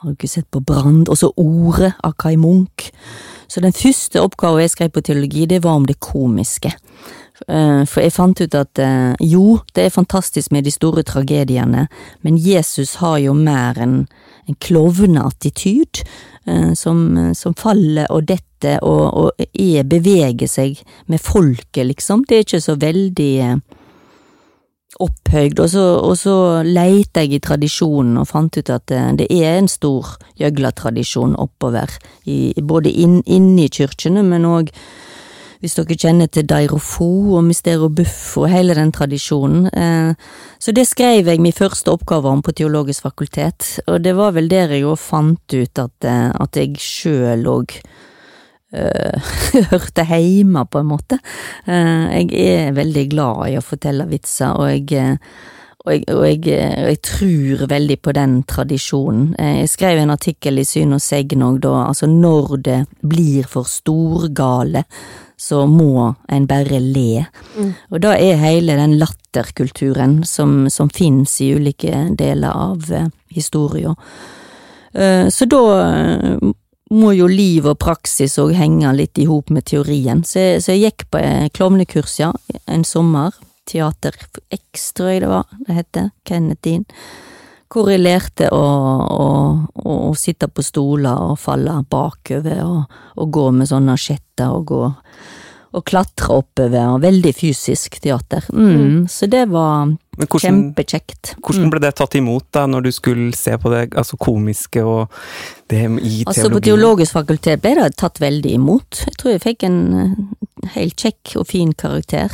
[0.01, 1.11] Har du ikke sett på Brand?
[1.11, 2.93] Og så Ordet av Kai Munch.
[3.51, 6.71] Så den første oppgaven jeg skrev på teologi, det var om det komiske.
[7.49, 11.87] Eh, For jeg fant ut at eh, jo, det er fantastisk med de store tragediene,
[12.23, 14.05] men Jesus har jo mer en,
[14.49, 16.03] en klovneattityd,
[16.47, 22.27] eh, som, som faller og detter og, og er, beveger seg med folket, liksom.
[22.29, 23.35] Det er ikke så veldig
[25.01, 26.35] opphøyd, og så, og så
[26.67, 31.95] leita jeg i tradisjonen og fant ut at det, er en stor gjøglatradisjon oppover,
[32.29, 34.75] i, både inn, inne i kyrkjene, men òg
[35.61, 39.69] hvis dere kjenner til Dairofo og Mystero Buffo, hele den tradisjonen.
[39.69, 40.15] Eh,
[40.59, 44.49] så det skrev jeg min første oppgave om på Teologisk fakultet, og det var vel
[44.49, 47.77] der jeg jo fant ut at, eh, at jeg sjøl òg
[48.73, 49.37] eh,
[49.75, 51.21] hørte heime, på en måte.
[51.69, 55.13] Jeg er veldig glad i å fortelle vitser, og jeg,
[55.85, 59.33] og jeg, og jeg, og jeg tror veldig på den tradisjonen.
[59.37, 63.69] Jeg skrev en artikkel i Syn og Segn òg, da, altså når det blir for
[63.69, 64.89] storgale,
[65.41, 67.25] så må en bare le.
[67.89, 73.95] Og da er hele den latterkulturen som, som finnes i ulike deler av eh, historia.
[74.93, 76.51] Eh, så da eh,
[76.91, 80.21] må jo liv og praksis òg henge litt i hop med teorien.
[80.29, 82.35] Så jeg, så jeg gikk på eh, klovnekurs, ja,
[82.67, 83.33] en sommer.
[83.71, 84.17] Teater
[84.51, 86.11] jeg det var det heter.
[86.27, 86.85] Kenneth Dean.
[87.79, 89.29] Lærte å, å,
[89.85, 94.67] å, å sitte på stoler og falle bakover og, og gå med sånne asjetter og
[94.73, 94.83] gå
[95.71, 98.43] og klatre oppover, og veldig fysisk teater.
[98.51, 101.37] Mm, Så det var kjempekjekt.
[101.39, 101.71] hvordan Mm.
[101.71, 105.09] ble det tatt imot da, når du skulle se på det altså komiske og
[105.69, 106.61] det i Altså På?
[106.61, 109.05] Teologisk fakultet ble det tatt veldig imot.
[109.07, 112.31] Jeg tror jeg fikk en eh, helt kjekk og fin karakter.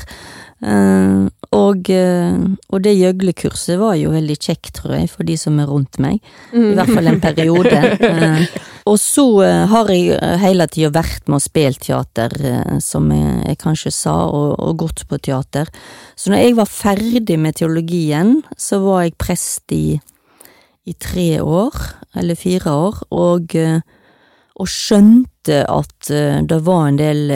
[0.64, 2.37] Eh, og, eh,
[2.73, 6.23] og det gjøglekurset var jo veldig kjekt, tror jeg, for de som er rundt meg.
[6.57, 7.77] I hvert fall en periode.
[7.77, 8.47] Eh,
[8.87, 9.25] Og så
[9.66, 12.31] har jeg hele tida vært med og spilt teater,
[12.79, 15.66] som jeg, jeg kanskje sa, og, og gått på teater.
[16.14, 19.99] Så når jeg var ferdig med teologien, så var jeg prest i,
[20.87, 21.75] i tre år,
[22.14, 23.59] eller fire år, og,
[24.55, 26.12] og skjønte at
[26.47, 27.35] det var en del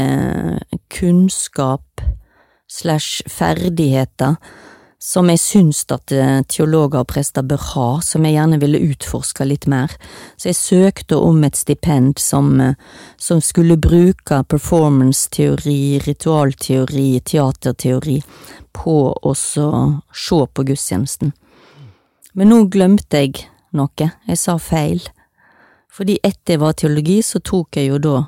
[0.86, 2.06] kunnskap
[2.70, 4.38] slash ferdigheter
[5.00, 9.46] som jeg syns at eh, teologer og prester bør ha, som jeg gjerne ville utforske
[9.48, 9.92] litt mer.
[10.36, 12.76] Så jeg søkte om et stipend som, eh,
[13.16, 18.18] som skulle bruke performance-teori, ritualteori, teaterteori
[18.76, 21.32] på å se på gudstjenesten.
[22.36, 25.00] Men nå glemte jeg noe, jeg sa feil.
[25.90, 28.18] Fordi etter jeg var teologi, så tok jeg jo da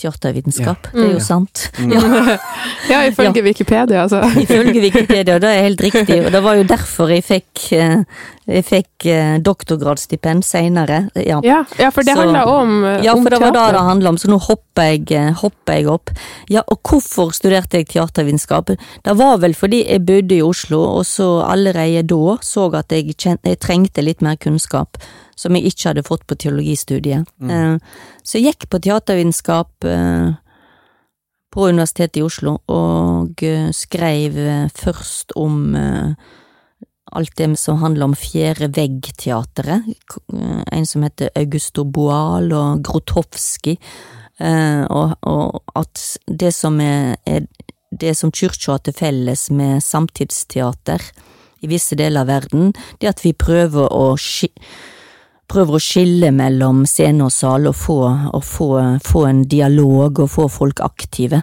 [0.00, 0.88] teatervitenskap.
[0.92, 1.24] Det er jo Ja.
[1.24, 1.70] sant.
[2.90, 4.20] Ja, ifølge Wikipedia, altså.
[4.44, 8.02] Ifølge Wikipedia, det er helt riktig, og det var jo derfor jeg fikk, eh,
[8.50, 10.98] jeg fikk eh, doktorgradsstipend seinere.
[11.16, 11.38] Ja.
[11.46, 13.04] Ja, ja, for det handla om, teater.
[13.06, 15.78] Ja, om for det var det det handla om, så nå hopper jeg, eh, hopper
[15.80, 16.10] jeg opp.
[16.52, 18.74] Ja, og hvorfor studerte jeg teatervitenskap?
[19.04, 23.14] Det var vel fordi jeg bodde i Oslo, og så allerede da så at jeg,
[23.16, 24.98] kjente, jeg trengte litt mer kunnskap,
[25.36, 27.28] som jeg ikke hadde fått på teologistudiet.
[27.38, 27.80] Mm.
[28.22, 30.32] Så jeg gikk på teatervitenskap eh,
[31.54, 36.32] på Universitetet i Oslo, og eh, skrev eh, først om eh,
[37.14, 39.86] alt det som handler om fjerde vegg-teateret.
[40.72, 43.76] En som heter Augusto Boal og Grotowski.
[44.42, 47.46] Eh, og, og at det som er, er
[47.94, 51.04] det som kyrkja har til felles med samtidsteater
[51.62, 54.16] i visse deler av verden, det er at vi prøver å
[55.50, 58.00] prøver å skille mellom scene og sal og få,
[58.34, 58.68] og få,
[59.04, 61.42] få en dialog og få folk aktive.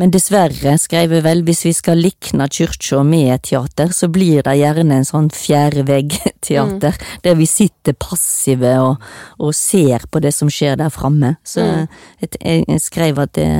[0.00, 4.40] Men dessverre, skrev jeg vel, hvis vi skal likne kyrkja med et teater, så blir
[4.46, 9.02] det gjerne en sånn fjerde vegg-teater, der vi sitter passive og,
[9.36, 11.34] og ser på det som skjer der framme.
[11.44, 11.88] Så Mm.
[12.22, 13.50] jeg, jeg, jeg skrev at det,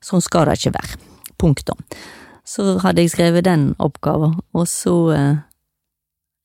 [0.00, 0.96] sånn skal det ikke være.
[1.40, 1.84] Punktum.
[2.48, 5.36] Så hadde jeg skrevet den oppgaven, og så, eh,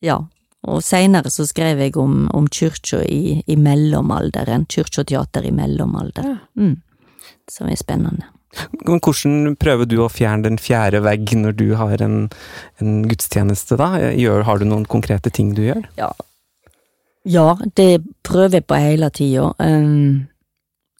[0.03, 0.19] ja,
[0.67, 6.32] og seinere så skrev jeg om, om kyrkja i, i mellomalderen, kyrkja teater i mellomalder.
[6.36, 6.38] Ja.
[6.60, 6.80] Mm.
[7.51, 8.32] Som er spennende.
[8.86, 12.30] Men hvordan prøver du å fjerne den fjerde vegg når du har en,
[12.82, 13.89] en gudstjeneste, da?
[14.15, 15.84] Gjør, har du noen konkrete ting du gjør?
[15.99, 16.13] Ja,
[17.28, 19.51] ja det prøver jeg på hele tida.
[19.60, 20.25] Um,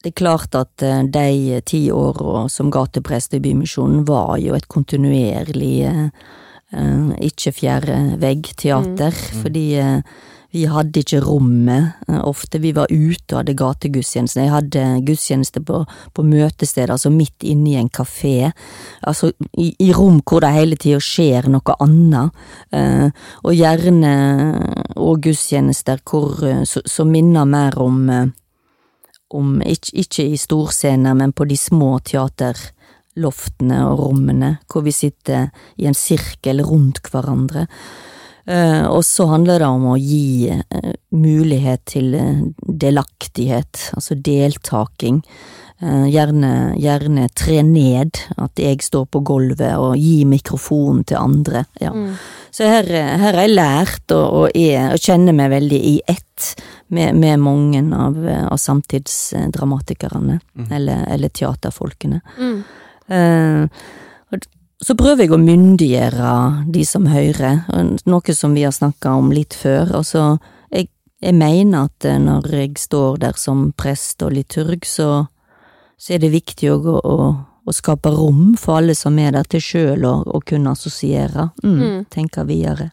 [0.06, 4.68] det er klart at eh, de ti åra som gateprest i Bymisjonen var jo et
[4.70, 6.28] kontinuerlig eh,
[6.74, 10.02] ikke fjerde vegg-teater, fordi eh,
[10.56, 12.62] vi hadde ikke rommet eh, ofte.
[12.64, 14.44] Vi var ute og hadde gategudstjeneste.
[14.46, 15.82] Jeg hadde gudstjeneste på,
[16.16, 18.52] på møtesteder, altså midt inne i en kafé.
[19.04, 22.46] Altså i, i rom hvor det hele tida skjer noe annet.
[22.72, 23.10] Eh,
[23.44, 24.16] og gjerne
[24.96, 28.32] og gudstjenester hvor, eh, som minner mer om, eh,
[29.36, 31.98] om ikke, ikke i storscener, men på de små
[33.16, 37.68] teaterloftene og rommene, hvor vi sitter i en sirkel rundt hverandre.
[38.48, 45.24] Eh, og så handler det om å gi eh, mulighet til eh, delaktighet, altså deltaking.
[45.82, 51.66] Eh, gjerne, gjerne tre ned, at jeg står på gulvet og gir mikrofonen til andre.
[51.82, 51.92] Ja.
[52.52, 56.54] Så her, her har jeg lært å, og, er, og kjenne meg veldig i ett
[56.94, 58.16] med, med mange av,
[58.52, 62.22] av samtidsdramatikerne, eller, eller teaterfolkene.
[62.38, 62.60] Mm.
[63.10, 63.68] Eh,
[64.86, 66.32] så prøver jeg å myndiggjøre
[66.74, 67.64] de som hører,
[68.06, 69.94] noe som vi har snakka om litt før.
[70.02, 70.38] Altså,
[70.74, 70.90] jeg,
[71.24, 75.28] jeg mener at eh, når jeg står der som prest og liturg, så,
[75.98, 77.16] så er det viktig å, å,
[77.66, 81.50] å skape rom for alle som er der, til sjøl å, å kunne assosiere.
[81.64, 82.02] Mm, Mm.
[82.12, 82.92] Tenke videre.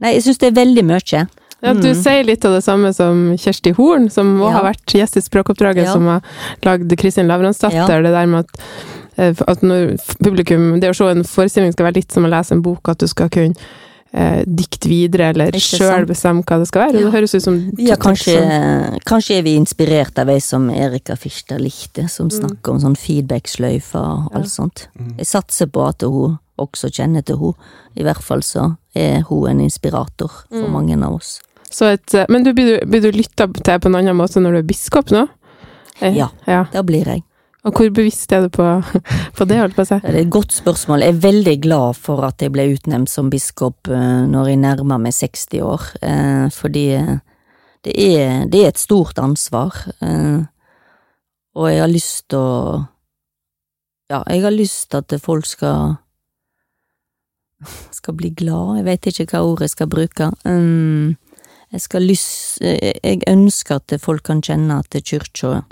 [0.00, 1.26] Nei, jeg syns det er veldig mye.
[1.64, 1.94] Ja, du Mm.
[1.96, 4.58] sier litt av det samme som Kjersti Horn, som òg Ja.
[4.58, 5.92] har vært gjest i Språkoppdraget, Ja.
[5.94, 6.20] som har
[6.62, 7.88] lagd Kristin Lavransdatter.
[7.88, 8.02] Ja.
[8.02, 8.60] Det der med at,
[9.18, 12.62] at når publikum Det å se en forestilling skal være litt som å lese en
[12.62, 13.54] bok, at du skal kunne
[14.12, 17.00] eh, dikte videre, eller sjøl bestemme hva det skal være.
[17.00, 17.04] Ja.
[17.10, 18.36] Det høres ut som ting kanskje,
[19.08, 22.36] kanskje er vi inspirert av ei som Erika Fischer likte, som Mm.
[22.38, 24.88] snakker om sånn feedback-sløyfer og alt sånt.
[25.18, 27.54] Jeg satser på at hun også kjenner til hun.
[27.96, 30.72] I hvert fall så er hun en inspirator for Mm.
[30.72, 31.40] mange av oss.
[31.70, 34.40] Så et, eh, men du, blir, du, blir du lytta til på en annen måte
[34.40, 35.28] når du er biskop nå?
[36.00, 36.28] Eh, Ja.
[36.46, 36.64] ja.
[36.72, 37.22] Da blir jeg.
[37.66, 38.64] Og hvor bevisst er du på,
[39.36, 39.98] på det, holdt på å si?
[40.04, 41.02] Det er et godt spørsmål.
[41.02, 45.02] Jeg er veldig glad for at jeg ble utnevnt som biskop eh, når jeg nærmer
[45.02, 47.16] meg 60 år, eh, fordi eh,
[47.86, 49.74] det er, det er et stort ansvar.
[51.56, 52.84] Og jeg har lyst til å
[54.10, 55.96] Ja, jeg har lyst til at folk skal
[57.94, 60.28] skal bli glad, jeg vet ikke hva ord jeg skal bruke.
[60.44, 61.16] Um,
[61.72, 65.64] Jeg skal lys, eh, jeg ønsker at folk kan kjenne at kyrkja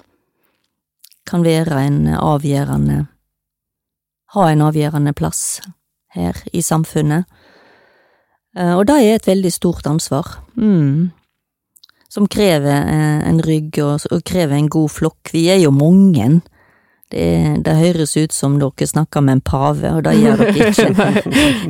[1.27, 3.07] kan være en avgjørende
[4.35, 5.61] Ha en avgjørende plass
[6.15, 7.25] her i samfunnet.
[8.57, 10.27] Eh, Og det er et veldig stort ansvar.
[10.57, 11.13] Mm.
[12.11, 15.31] Som krever eh, en rygg og, og krever en god flokk.
[15.33, 16.43] Vi er jo mange.
[17.12, 21.11] Det, det høres ut som dere snakker med en pave, og det gjør dere ikke.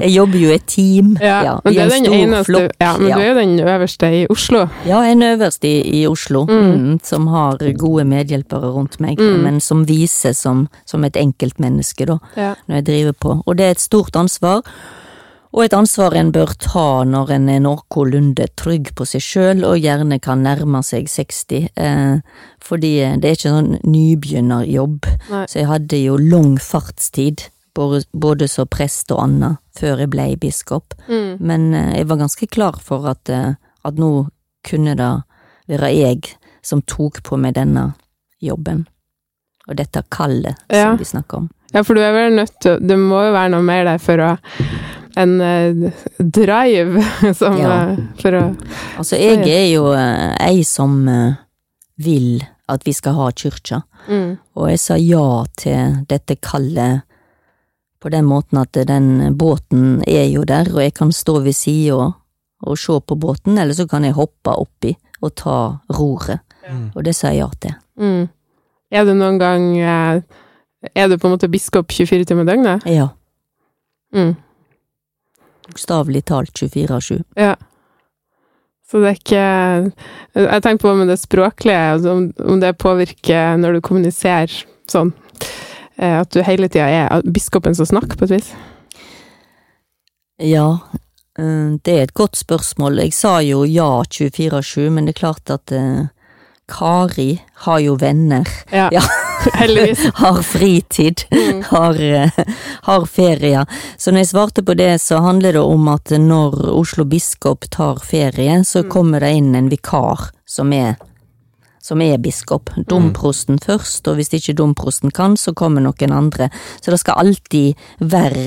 [0.00, 1.10] Jeg jobber jo i et team.
[1.20, 3.16] Ja, ja, men, det er en eneste, ja, men Ja.
[3.18, 4.62] du er jo den øverste i Oslo.
[4.86, 6.72] Ja, en øverste i, i Oslo, Mm.
[6.80, 9.42] mm, som har gode medhjelpere rundt meg, Mm.
[9.42, 13.42] men som viser som, som et enkeltmenneske, da, når jeg driver på.
[13.46, 14.62] Og det er et stort ansvar,
[15.54, 19.78] og et ansvar en bør ta når en er noenlunde trygg på seg sjøl, og
[19.78, 22.16] gjerne kan nærme seg 60, eh,
[22.64, 25.06] fordi det er ikke sånn nybegynnerjobb.
[25.30, 25.44] Nei.
[25.46, 30.26] Så jeg hadde jo lang fartstid, både, både som prest og anna, før jeg ble
[30.42, 30.96] biskop.
[31.06, 31.36] Mm.
[31.38, 33.54] Men eh, jeg var ganske klar for at, eh,
[33.86, 34.10] at nå
[34.66, 35.12] kunne det
[35.70, 36.34] være jeg
[36.66, 37.92] som tok på meg denne
[38.42, 38.88] jobben.
[39.68, 41.46] Og dette kallet som vi snakker om.
[41.74, 44.20] Ja, for du er vel nødt til Det må jo være noe mer der for
[44.22, 44.34] å
[45.16, 47.02] En eh, drive
[47.38, 47.74] som Ja.
[47.92, 48.42] eh, For å
[48.98, 51.34] Altså, jeg er jo ei som eh,
[51.98, 54.30] vil at vi skal ha kyrkja, mm.
[54.56, 57.02] og jeg sa ja til dette kallet
[58.00, 61.94] på den måten at den båten er jo der, og jeg kan stå ved sida
[61.96, 62.14] og,
[62.64, 65.58] og se på båten, eller så kan jeg hoppe oppi og ta
[65.92, 66.86] roret, Mm.
[66.96, 67.74] og det sa jeg ja til.
[68.00, 68.28] Mm.
[68.90, 69.64] Er du noen gang
[70.96, 72.86] Er du på en måte biskop 24 timer i døgnet?
[72.88, 73.08] Ja,
[74.14, 74.34] Mm.
[75.68, 77.22] Bokstavelig talt 24-7.
[77.40, 77.54] Ja.
[78.84, 79.44] Så det er ikke
[80.44, 84.52] Jeg tenker på med det språklige, altså om, det påvirker når du kommuniserer
[84.90, 85.14] sånn.
[85.96, 88.52] eh, At du hele tida er biskopen som snakker, på et vis.
[90.42, 90.78] Ja,
[91.38, 93.00] eh, det er et godt spørsmål.
[93.06, 96.04] Jeg sa jo ja 24-7, men det er klart at eh,
[96.68, 98.88] Kari har jo venner, Ja.
[98.92, 99.02] Ja.
[99.54, 100.06] Heldigvis.
[100.14, 101.62] har fritid, Mm.
[101.68, 102.30] har, eh,
[102.82, 103.66] har ferie.
[103.98, 108.00] Så når jeg svarte på det, så handler det om at når Oslo biskop tar
[108.00, 110.96] ferie, så kommer det inn en vikar som er
[111.84, 112.70] som er biskop.
[112.88, 116.46] Domprosten først, og hvis ikke domprosten kan, så kommer noen andre.
[116.80, 118.46] Så det skal alltid være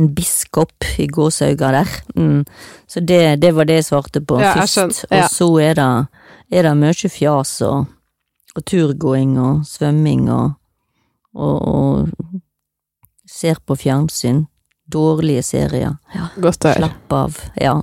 [0.00, 1.88] en biskop i gåsauga der.
[2.16, 2.46] Mm.
[2.88, 5.04] Så det, det var det jeg svarte på Ja, først.
[5.10, 5.90] Og så er det,
[6.50, 7.86] er det mye fjas og,
[8.56, 10.52] og turgåing og svømming og,
[11.34, 12.40] og, og
[13.30, 14.46] ser på fjernsyn.
[14.90, 15.92] Dårlige serier.
[16.14, 16.80] Ja, Godt å høre.
[16.88, 17.36] slapp av.
[17.62, 17.76] Ja.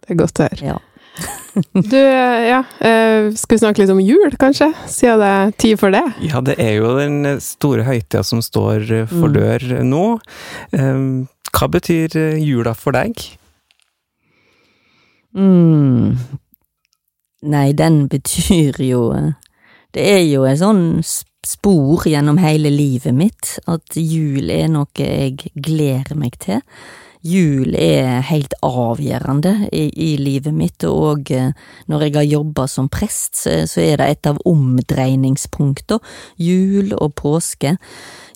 [0.00, 0.70] Det er godt å høre.
[0.74, 0.78] ja.
[1.74, 4.68] Du, ja, eh, skal vi snakke litt om jul, kanskje?
[4.86, 6.04] Siden det er tid for det?
[6.22, 9.34] Ja, det er jo den store høytida som står for Mm.
[9.34, 10.04] dør nå.
[10.72, 11.00] Eh,
[11.58, 13.18] Hva betyr eh, jula for deg?
[15.36, 16.14] Mm.
[17.46, 19.34] Nei, den betyr jo eh,
[19.94, 20.86] Det er jo en sånn
[21.46, 26.60] spor gjennom hele livet mitt at jul er noe jeg gleder meg til.
[27.24, 31.50] Jul er helt avgjørende i, i livet mitt, og eh,
[31.90, 35.98] når jeg har jobba som prest, så, så er det et av omdreiningspunktene.
[36.42, 37.76] Jul og påske.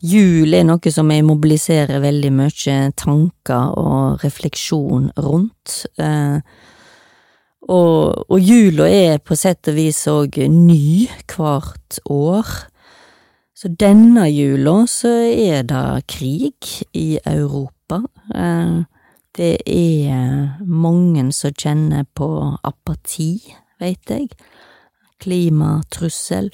[0.03, 5.83] Jul er noe som jeg mobiliserer veldig mye tanker og refleksjon rundt.
[6.03, 6.43] Eh,
[7.69, 12.49] og, og jula er på sett og vis òg ny hvert år.
[13.55, 18.03] Så denne jula så er det krig i Europa.
[18.35, 18.83] Eh,
[19.33, 22.27] Det er mange som kjenner på
[22.69, 23.41] apati,
[23.81, 24.29] veit jeg.
[25.25, 26.51] Klimatrussel.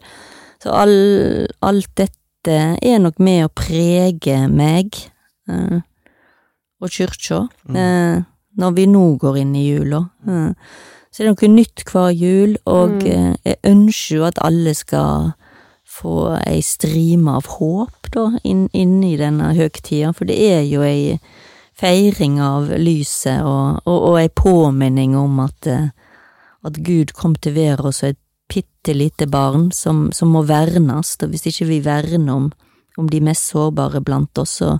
[0.62, 4.94] Så all, alt dette er nok med å prege meg
[5.50, 5.80] eh,
[6.78, 8.22] og kyrkja eh,
[8.58, 10.04] når vi nå går inn i jula.
[11.18, 13.06] Så det er noe nytt hver jul, og Mm.
[13.10, 15.32] eh, jeg ønsker jo at alle skal
[15.84, 20.84] få ei strime av håp da, inn, inn i denne høgtida, for det er jo
[20.86, 21.18] ei
[21.74, 25.88] feiring av lyset og, og, og ei påminning om at, eh,
[26.62, 31.30] at Gud kom til verden som et bitte lite barn som, som må vernes, og
[31.34, 32.52] hvis ikke vi verner om,
[32.96, 34.78] om de mest sårbare blant oss, så,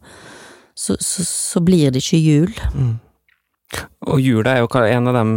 [0.77, 2.55] så, så, så blir det ikke jul.
[4.09, 5.33] Og jula er jo en av dem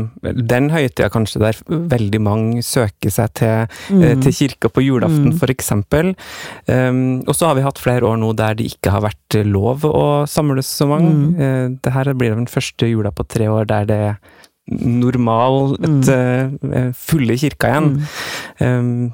[0.47, 4.21] Den høytida kanskje der veldig mange søker seg til, eh, Mm.
[4.21, 5.39] til kirka på julaften, Mm.
[5.49, 6.15] eksempel.
[6.67, 9.81] Um, og så har vi hatt flere år nå der det ikke har vært lov
[9.81, 11.11] å samles så mange.
[11.11, 11.35] Mm.
[11.35, 14.17] Uh, det her blir den første jula på tre år der det er
[14.69, 18.07] normal, et, uh, fulle kirka igjen.
[18.61, 19.11] Mm.
[19.11, 19.13] Um,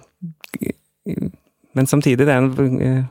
[1.73, 3.03] men samtidig, det er en, eh,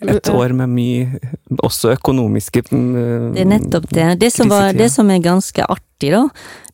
[0.00, 1.18] et år med mye
[1.60, 4.06] også økonomiske mm, Det er nettopp det.
[4.20, 6.22] Det som, var, det som er ganske artig, da,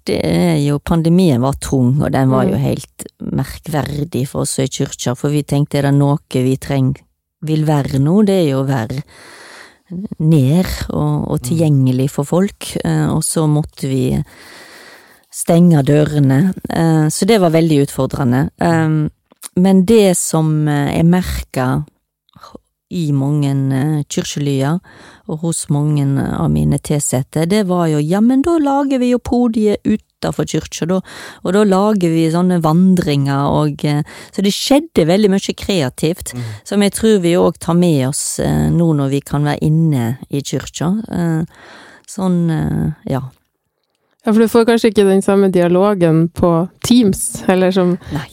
[0.06, 2.62] det er jo Pandemien var tung, og den var jo Mm.
[2.62, 6.94] helt merkverdig for oss i kyrkja, for vi tenkte er det noe vi treng,
[7.42, 9.02] vil være nå, det er jo å være
[10.18, 14.22] ned og, og tilgjengelig for folk, eh, og så måtte vi
[15.32, 18.50] stenge dørene, eh, så det var veldig utfordrende.
[18.60, 19.08] Eh,
[19.54, 21.84] Men det som jeg merka
[22.92, 24.78] i mange eh,
[25.26, 29.18] og hos mange av mine tilsatte, det var jo ja, men da lager vi jo
[29.18, 31.00] podiet utafor kyrkja,
[31.42, 36.34] og da lager vi sånne vandringer og eh, Så det skjedde veldig mye kreativt,
[36.64, 40.18] som jeg tror vi òg tar med oss eh, nå når vi kan være inne
[40.30, 40.92] i kyrkja.
[41.12, 41.80] Eh,
[42.12, 43.22] Sånn, eh, ja.
[44.24, 48.26] Ja, for du får kanskje ikke den samme dialogen på Teams, eller som Nei.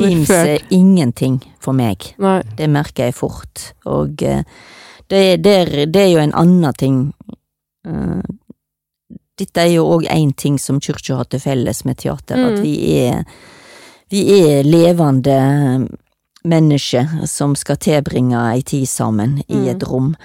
[0.00, 2.14] Teams er ingenting for meg.
[2.18, 2.38] Nei.
[2.56, 3.66] Det merker jeg fort.
[3.84, 4.40] Og eh,
[5.12, 5.56] det, det,
[5.92, 7.00] det er jo en annen ting.
[7.86, 8.22] Eh,
[9.38, 12.46] Dette er jo òg én ting som kirka har til felles med teater, Mm.
[12.48, 12.72] at vi
[13.04, 13.20] er,
[14.10, 15.86] vi er levende
[16.44, 19.68] mennesker som skal tilbringe ei tid sammen i Mm.
[19.76, 20.16] et rom.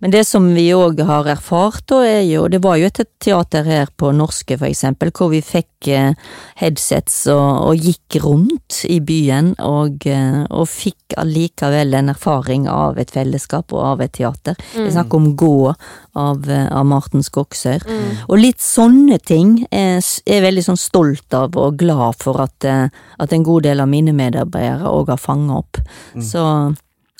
[0.00, 3.66] Men det som vi òg har erfart, da er jo Det var jo et teater
[3.68, 6.16] her på Norske, for eksempel, hvor vi fikk eh,
[6.56, 12.98] headsets og, og gikk rundt i byen, og, eh, og fikk allikevel en erfaring av
[12.98, 14.56] et fellesskap og av et teater.
[14.72, 17.84] Det er snakk om Gå av, eh, av Marten Skogsøyr.
[18.28, 23.32] Og litt sånne ting er jeg veldig sånn stolt av og glad for at, at
[23.32, 25.82] en god del av mine medarbeidere òg har fanget opp.
[26.24, 26.44] Så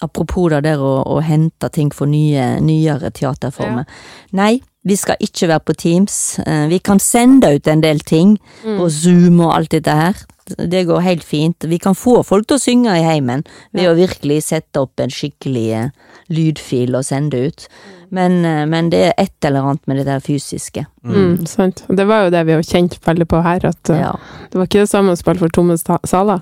[0.03, 3.85] apropos det der å, å hente ting for nye, nyere teaterformer.
[4.33, 6.39] Nei, vi skal ikke være på Teams.
[6.47, 10.15] Eh, Vi kan sende ut en del ting på Zoom og alt dette her.
[10.57, 11.63] Det går helt fint.
[11.69, 13.45] Vi kan få folk til å synge i heimen
[13.77, 15.91] ved å virkelig sette opp en skikkelig eh,
[16.33, 17.69] lydfil og sende ut.
[18.11, 20.87] Men, eh, men det er et eller annet med det der fysiske.
[21.05, 21.85] Mm, sant.
[21.87, 24.15] Det var jo det vi har kjent veldig på her, at Ja.
[24.51, 25.77] det var ikke det samme å spille for tomme
[26.09, 26.41] saler.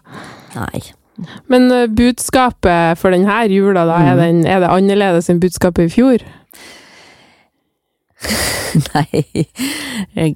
[0.54, 0.80] Nei.
[1.50, 4.20] Men uh, budskapet for denne jula, da, er, Mm.
[4.22, 6.24] den, er det annerledes enn budskapet i fjor?
[8.94, 10.34] Nei,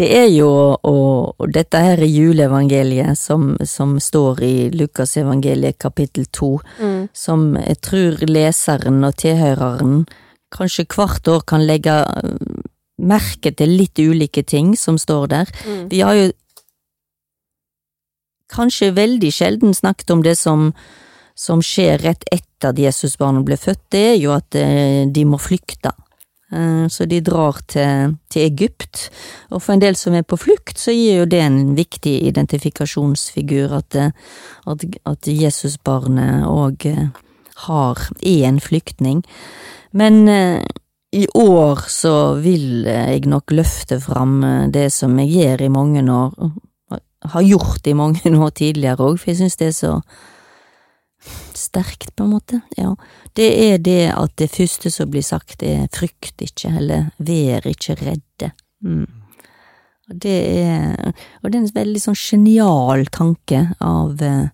[0.00, 0.48] det er jo
[0.80, 6.54] og, dette her er juleevangeliet som, som står i Lukasevangeliet kapittel to,
[7.12, 10.04] som jeg tror leseren og tilhøreren
[10.54, 12.64] kanskje hvert år kan legge eh,
[13.00, 15.52] merke til litt ulike ting som står der.
[15.88, 16.26] Vi har jo
[18.50, 20.70] kanskje veldig sjelden snakket om det som,
[21.38, 25.40] som skjer rett etter at Jesusbarnet ble født, det er jo at eh, de må
[25.40, 25.94] flykte.
[26.52, 29.08] Eh, Så de drar til, til Egypt,
[29.50, 33.72] og for en del som er på flukt, så gir jo det en viktig identifikasjonsfigur
[33.78, 34.12] at, eh,
[34.66, 36.90] at, at Jesusbarnet òg
[37.66, 39.24] har, er en flyktning.
[39.92, 40.28] Men
[41.12, 44.38] i år så vil jeg nok løfte fram
[44.70, 46.36] det som jeg gjør i mange år,
[47.20, 49.94] har gjort i mange år tidligere òg, for jeg synes det er så
[51.54, 52.60] sterkt, på en måte.
[52.78, 52.94] Ja.
[53.36, 57.98] Det er det at det første som blir sagt, er frykt ikke, eller vær ikke
[58.00, 58.52] redde.
[58.80, 59.04] Mm.
[60.10, 61.12] Og det er,
[61.42, 64.48] og det er en veldig sånn genial tanke av eh,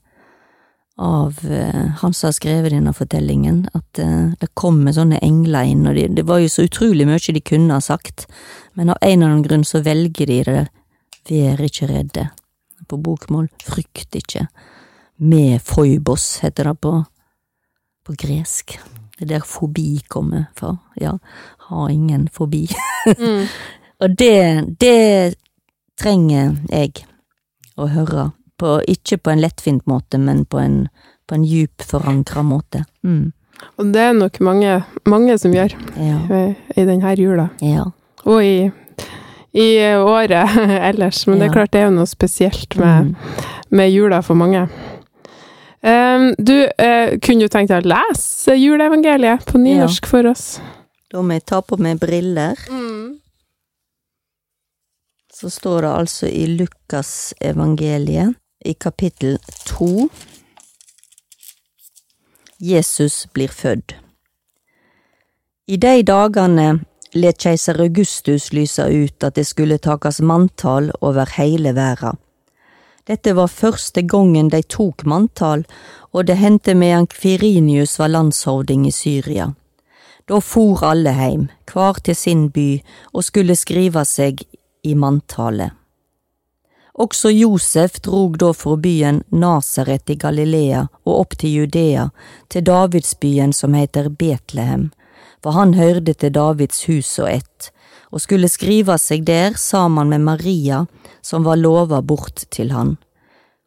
[0.96, 5.84] av eh, han som har skrevet denne fortellingen, at eh, det kommer sånne engler inn,
[5.88, 8.24] og de, det var jo så utrolig mye de kunne ha sagt,
[8.74, 10.64] men av en eller annen grunn så velger de det
[11.28, 12.28] vær ikke redde,
[12.88, 14.46] på bokmål, frykt ikke,
[15.16, 16.92] med foibos heter det på,
[18.06, 18.76] på gresk,
[19.16, 21.14] det er der fobi kommer fra, ja,
[21.68, 22.66] ha ingen fobi.
[24.02, 25.36] og det, det
[25.96, 27.06] trenger jeg
[27.76, 30.76] å høre, på, ikke på en lettvint måte, men på en,
[31.28, 32.84] på en djup forankra måte.
[33.04, 33.32] Mm.
[33.80, 34.78] Og det er nok mange,
[35.08, 37.48] mange som gjør Ja, eh, i denne jula.
[37.64, 37.86] ja.
[38.26, 38.70] Og i,
[39.56, 40.56] i året
[40.90, 41.22] ellers.
[41.26, 43.42] Men det er klart det er jo noe spesielt med, Mm.
[43.70, 44.66] med jula for mange.
[45.86, 50.58] Um, du, uh, kunne du tenkt deg å lese juleevangeliet på nynorsk for oss?
[51.12, 52.58] Da må jeg ta på meg briller.
[55.36, 58.34] Så står det altså i Lukas evangeliet,
[58.64, 59.36] i kapittel
[59.68, 60.08] to,
[62.58, 63.94] Jesus blir fødd.
[65.68, 66.68] I de dagane
[67.16, 72.14] let keiser Augustus lyse ut at det skulle takas manntal over heile verda.
[73.06, 75.62] Dette var første gongen de tok manntal,
[76.10, 79.52] og det hendte medan Kvirinius var landshovding i Syria.
[80.26, 82.80] Da for alle heim, hver til sin by,
[83.14, 84.42] og skulle skrive seg
[84.82, 85.70] i manntallet.
[86.96, 92.08] Også Josef drog da fra byen Nasaret i Galilea og opp til Judea,
[92.48, 94.88] til Davidsbyen som heter Betlehem,
[95.46, 97.68] for han høyrde til Davids hus og ett,
[98.10, 100.80] og skulle skrive seg der saman med Maria,
[101.22, 102.96] som var lova bort til han.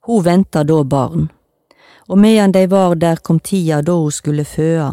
[0.04, 1.30] Hun venta da barn,
[2.12, 4.90] og medan dei var der kom tida da hun skulle føa,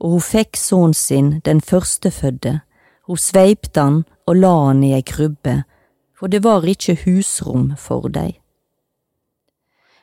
[0.00, 2.54] og hun fikk sønnen sin, den førstefødde,
[3.04, 5.58] hun sveipte han og la han i ei krybbe,
[6.16, 8.30] for det var ikkje husrom for dei.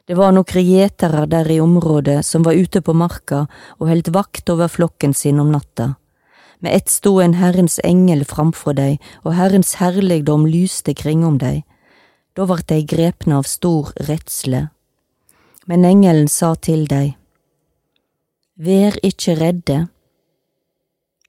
[0.06, 3.48] Det var nokre gjetere der i området som var ute på marka
[3.80, 5.96] og heldt vakt over flokken sin om natta.
[6.62, 11.64] Med ett sto en Herrens engel framfor deg, og Herrens herligdom lyste kringom deg.
[12.38, 14.68] Da vart dei grepne av stor redsle.
[15.66, 17.16] Men engelen sa til dei,
[18.62, 19.78] Vær ikkje redde.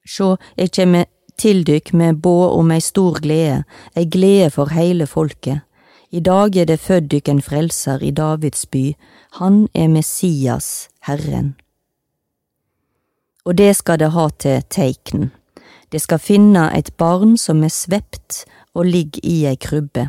[0.05, 0.99] Sjå, eg kjem
[1.41, 3.63] til dykk med båd om ei stor glede,
[3.97, 5.63] ei glede for heile folket.
[6.13, 8.93] I dag er det født dykk en frelser i Davids by,
[9.41, 11.55] han er Messias, Herren.
[13.45, 15.31] Og det skal det ha til teikn.
[15.93, 20.09] Det skal finne et barn som er svept og ligger i ei krybbe.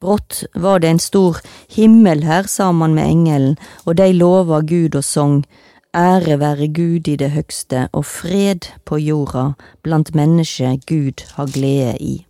[0.00, 1.38] Brått var det en stor
[1.70, 3.56] himmel her sammen med engelen,
[3.86, 5.44] og de lova Gud og sang,
[5.94, 11.96] ære være Gud i det høgste og fred på jorda blant mennesker Gud har glede
[12.00, 12.26] i.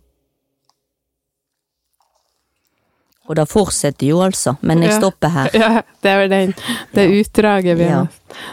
[3.27, 5.49] Og det fortsetter jo altså, men jeg stopper her.
[5.63, 6.51] Ja, det er vel den,
[6.93, 8.03] det utdraget vi Ja.
[8.03, 8.07] har.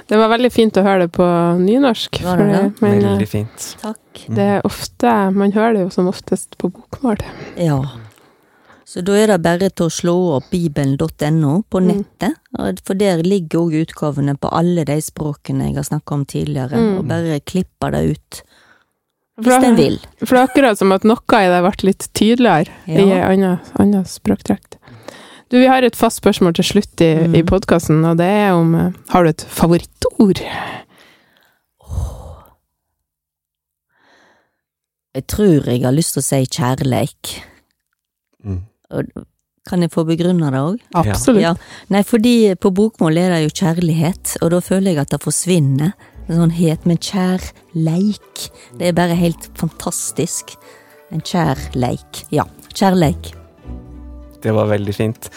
[0.08, 1.26] Det var veldig fint å høre det på
[1.60, 2.22] nynorsk.
[2.24, 2.62] Var det det?
[2.80, 3.66] men eh, Veldig fint.
[3.82, 4.22] Takk.
[4.28, 7.20] det er ofte Man hører det jo som oftest på bokmål.
[7.56, 7.82] Ja.
[8.86, 11.86] Så da er det bare til å slå opp bibelen.no på Mm.
[12.20, 16.76] nettet, for der ligger òg utgavene på alle de språkene jeg har snakka om tidligere,
[16.76, 16.98] Mm.
[16.98, 18.42] og bare klipper det ut,
[19.40, 19.98] hvis den vil.
[20.20, 23.30] For det er akkurat som at noe i det ble litt tydeligere i Ja.
[23.30, 23.44] en
[23.80, 24.76] annen, språkdrakt.
[25.50, 27.34] Du, vi har et fast spørsmål til slutt i, Mm.
[27.36, 30.40] i podkasten, og det er om eh, Har du et favorittord?
[35.14, 37.32] Jeg tror jeg har lyst til å si kjærleik.
[38.44, 38.62] Mm.
[39.68, 40.78] Kan jeg få begrunna det òg?
[40.98, 41.42] Absolutt.
[41.44, 41.52] Ja.
[41.92, 45.92] Nei, fordi på bokmål er det jo kjærlighet, og da føler jeg at det forsvinner.
[46.28, 48.48] En sånn het, men kjærleik.
[48.78, 50.54] Det er bare helt fantastisk.
[51.12, 52.24] En kjær leik.
[52.32, 53.32] Ja, kjær leik.
[54.42, 55.28] Det var veldig fint.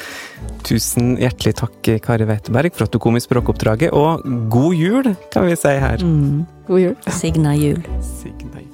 [0.66, 5.46] Tusen hjertelig takk, Kari Weiteberg, for at du kom i språkoppdraget, og god jul, kan
[5.46, 6.02] vi si her.
[6.02, 6.46] Mm.
[6.70, 6.96] God jul.
[7.14, 7.84] Signa jul.
[8.02, 8.72] Signa jul.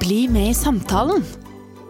[0.00, 1.22] Bli med i samtalen.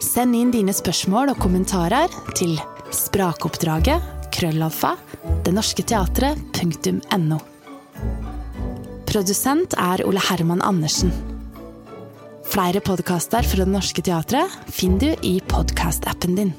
[0.03, 2.59] Send inn dine spørsmål og kommentarer til
[2.93, 4.97] sprakoppdraget krøllalfa
[5.47, 7.39] denorsketeatret.no.
[9.07, 11.13] Produsent er Ole Herman Andersen.
[12.51, 16.53] Flere podkaster fra Det Norske Teatret finner du i podkastappen din.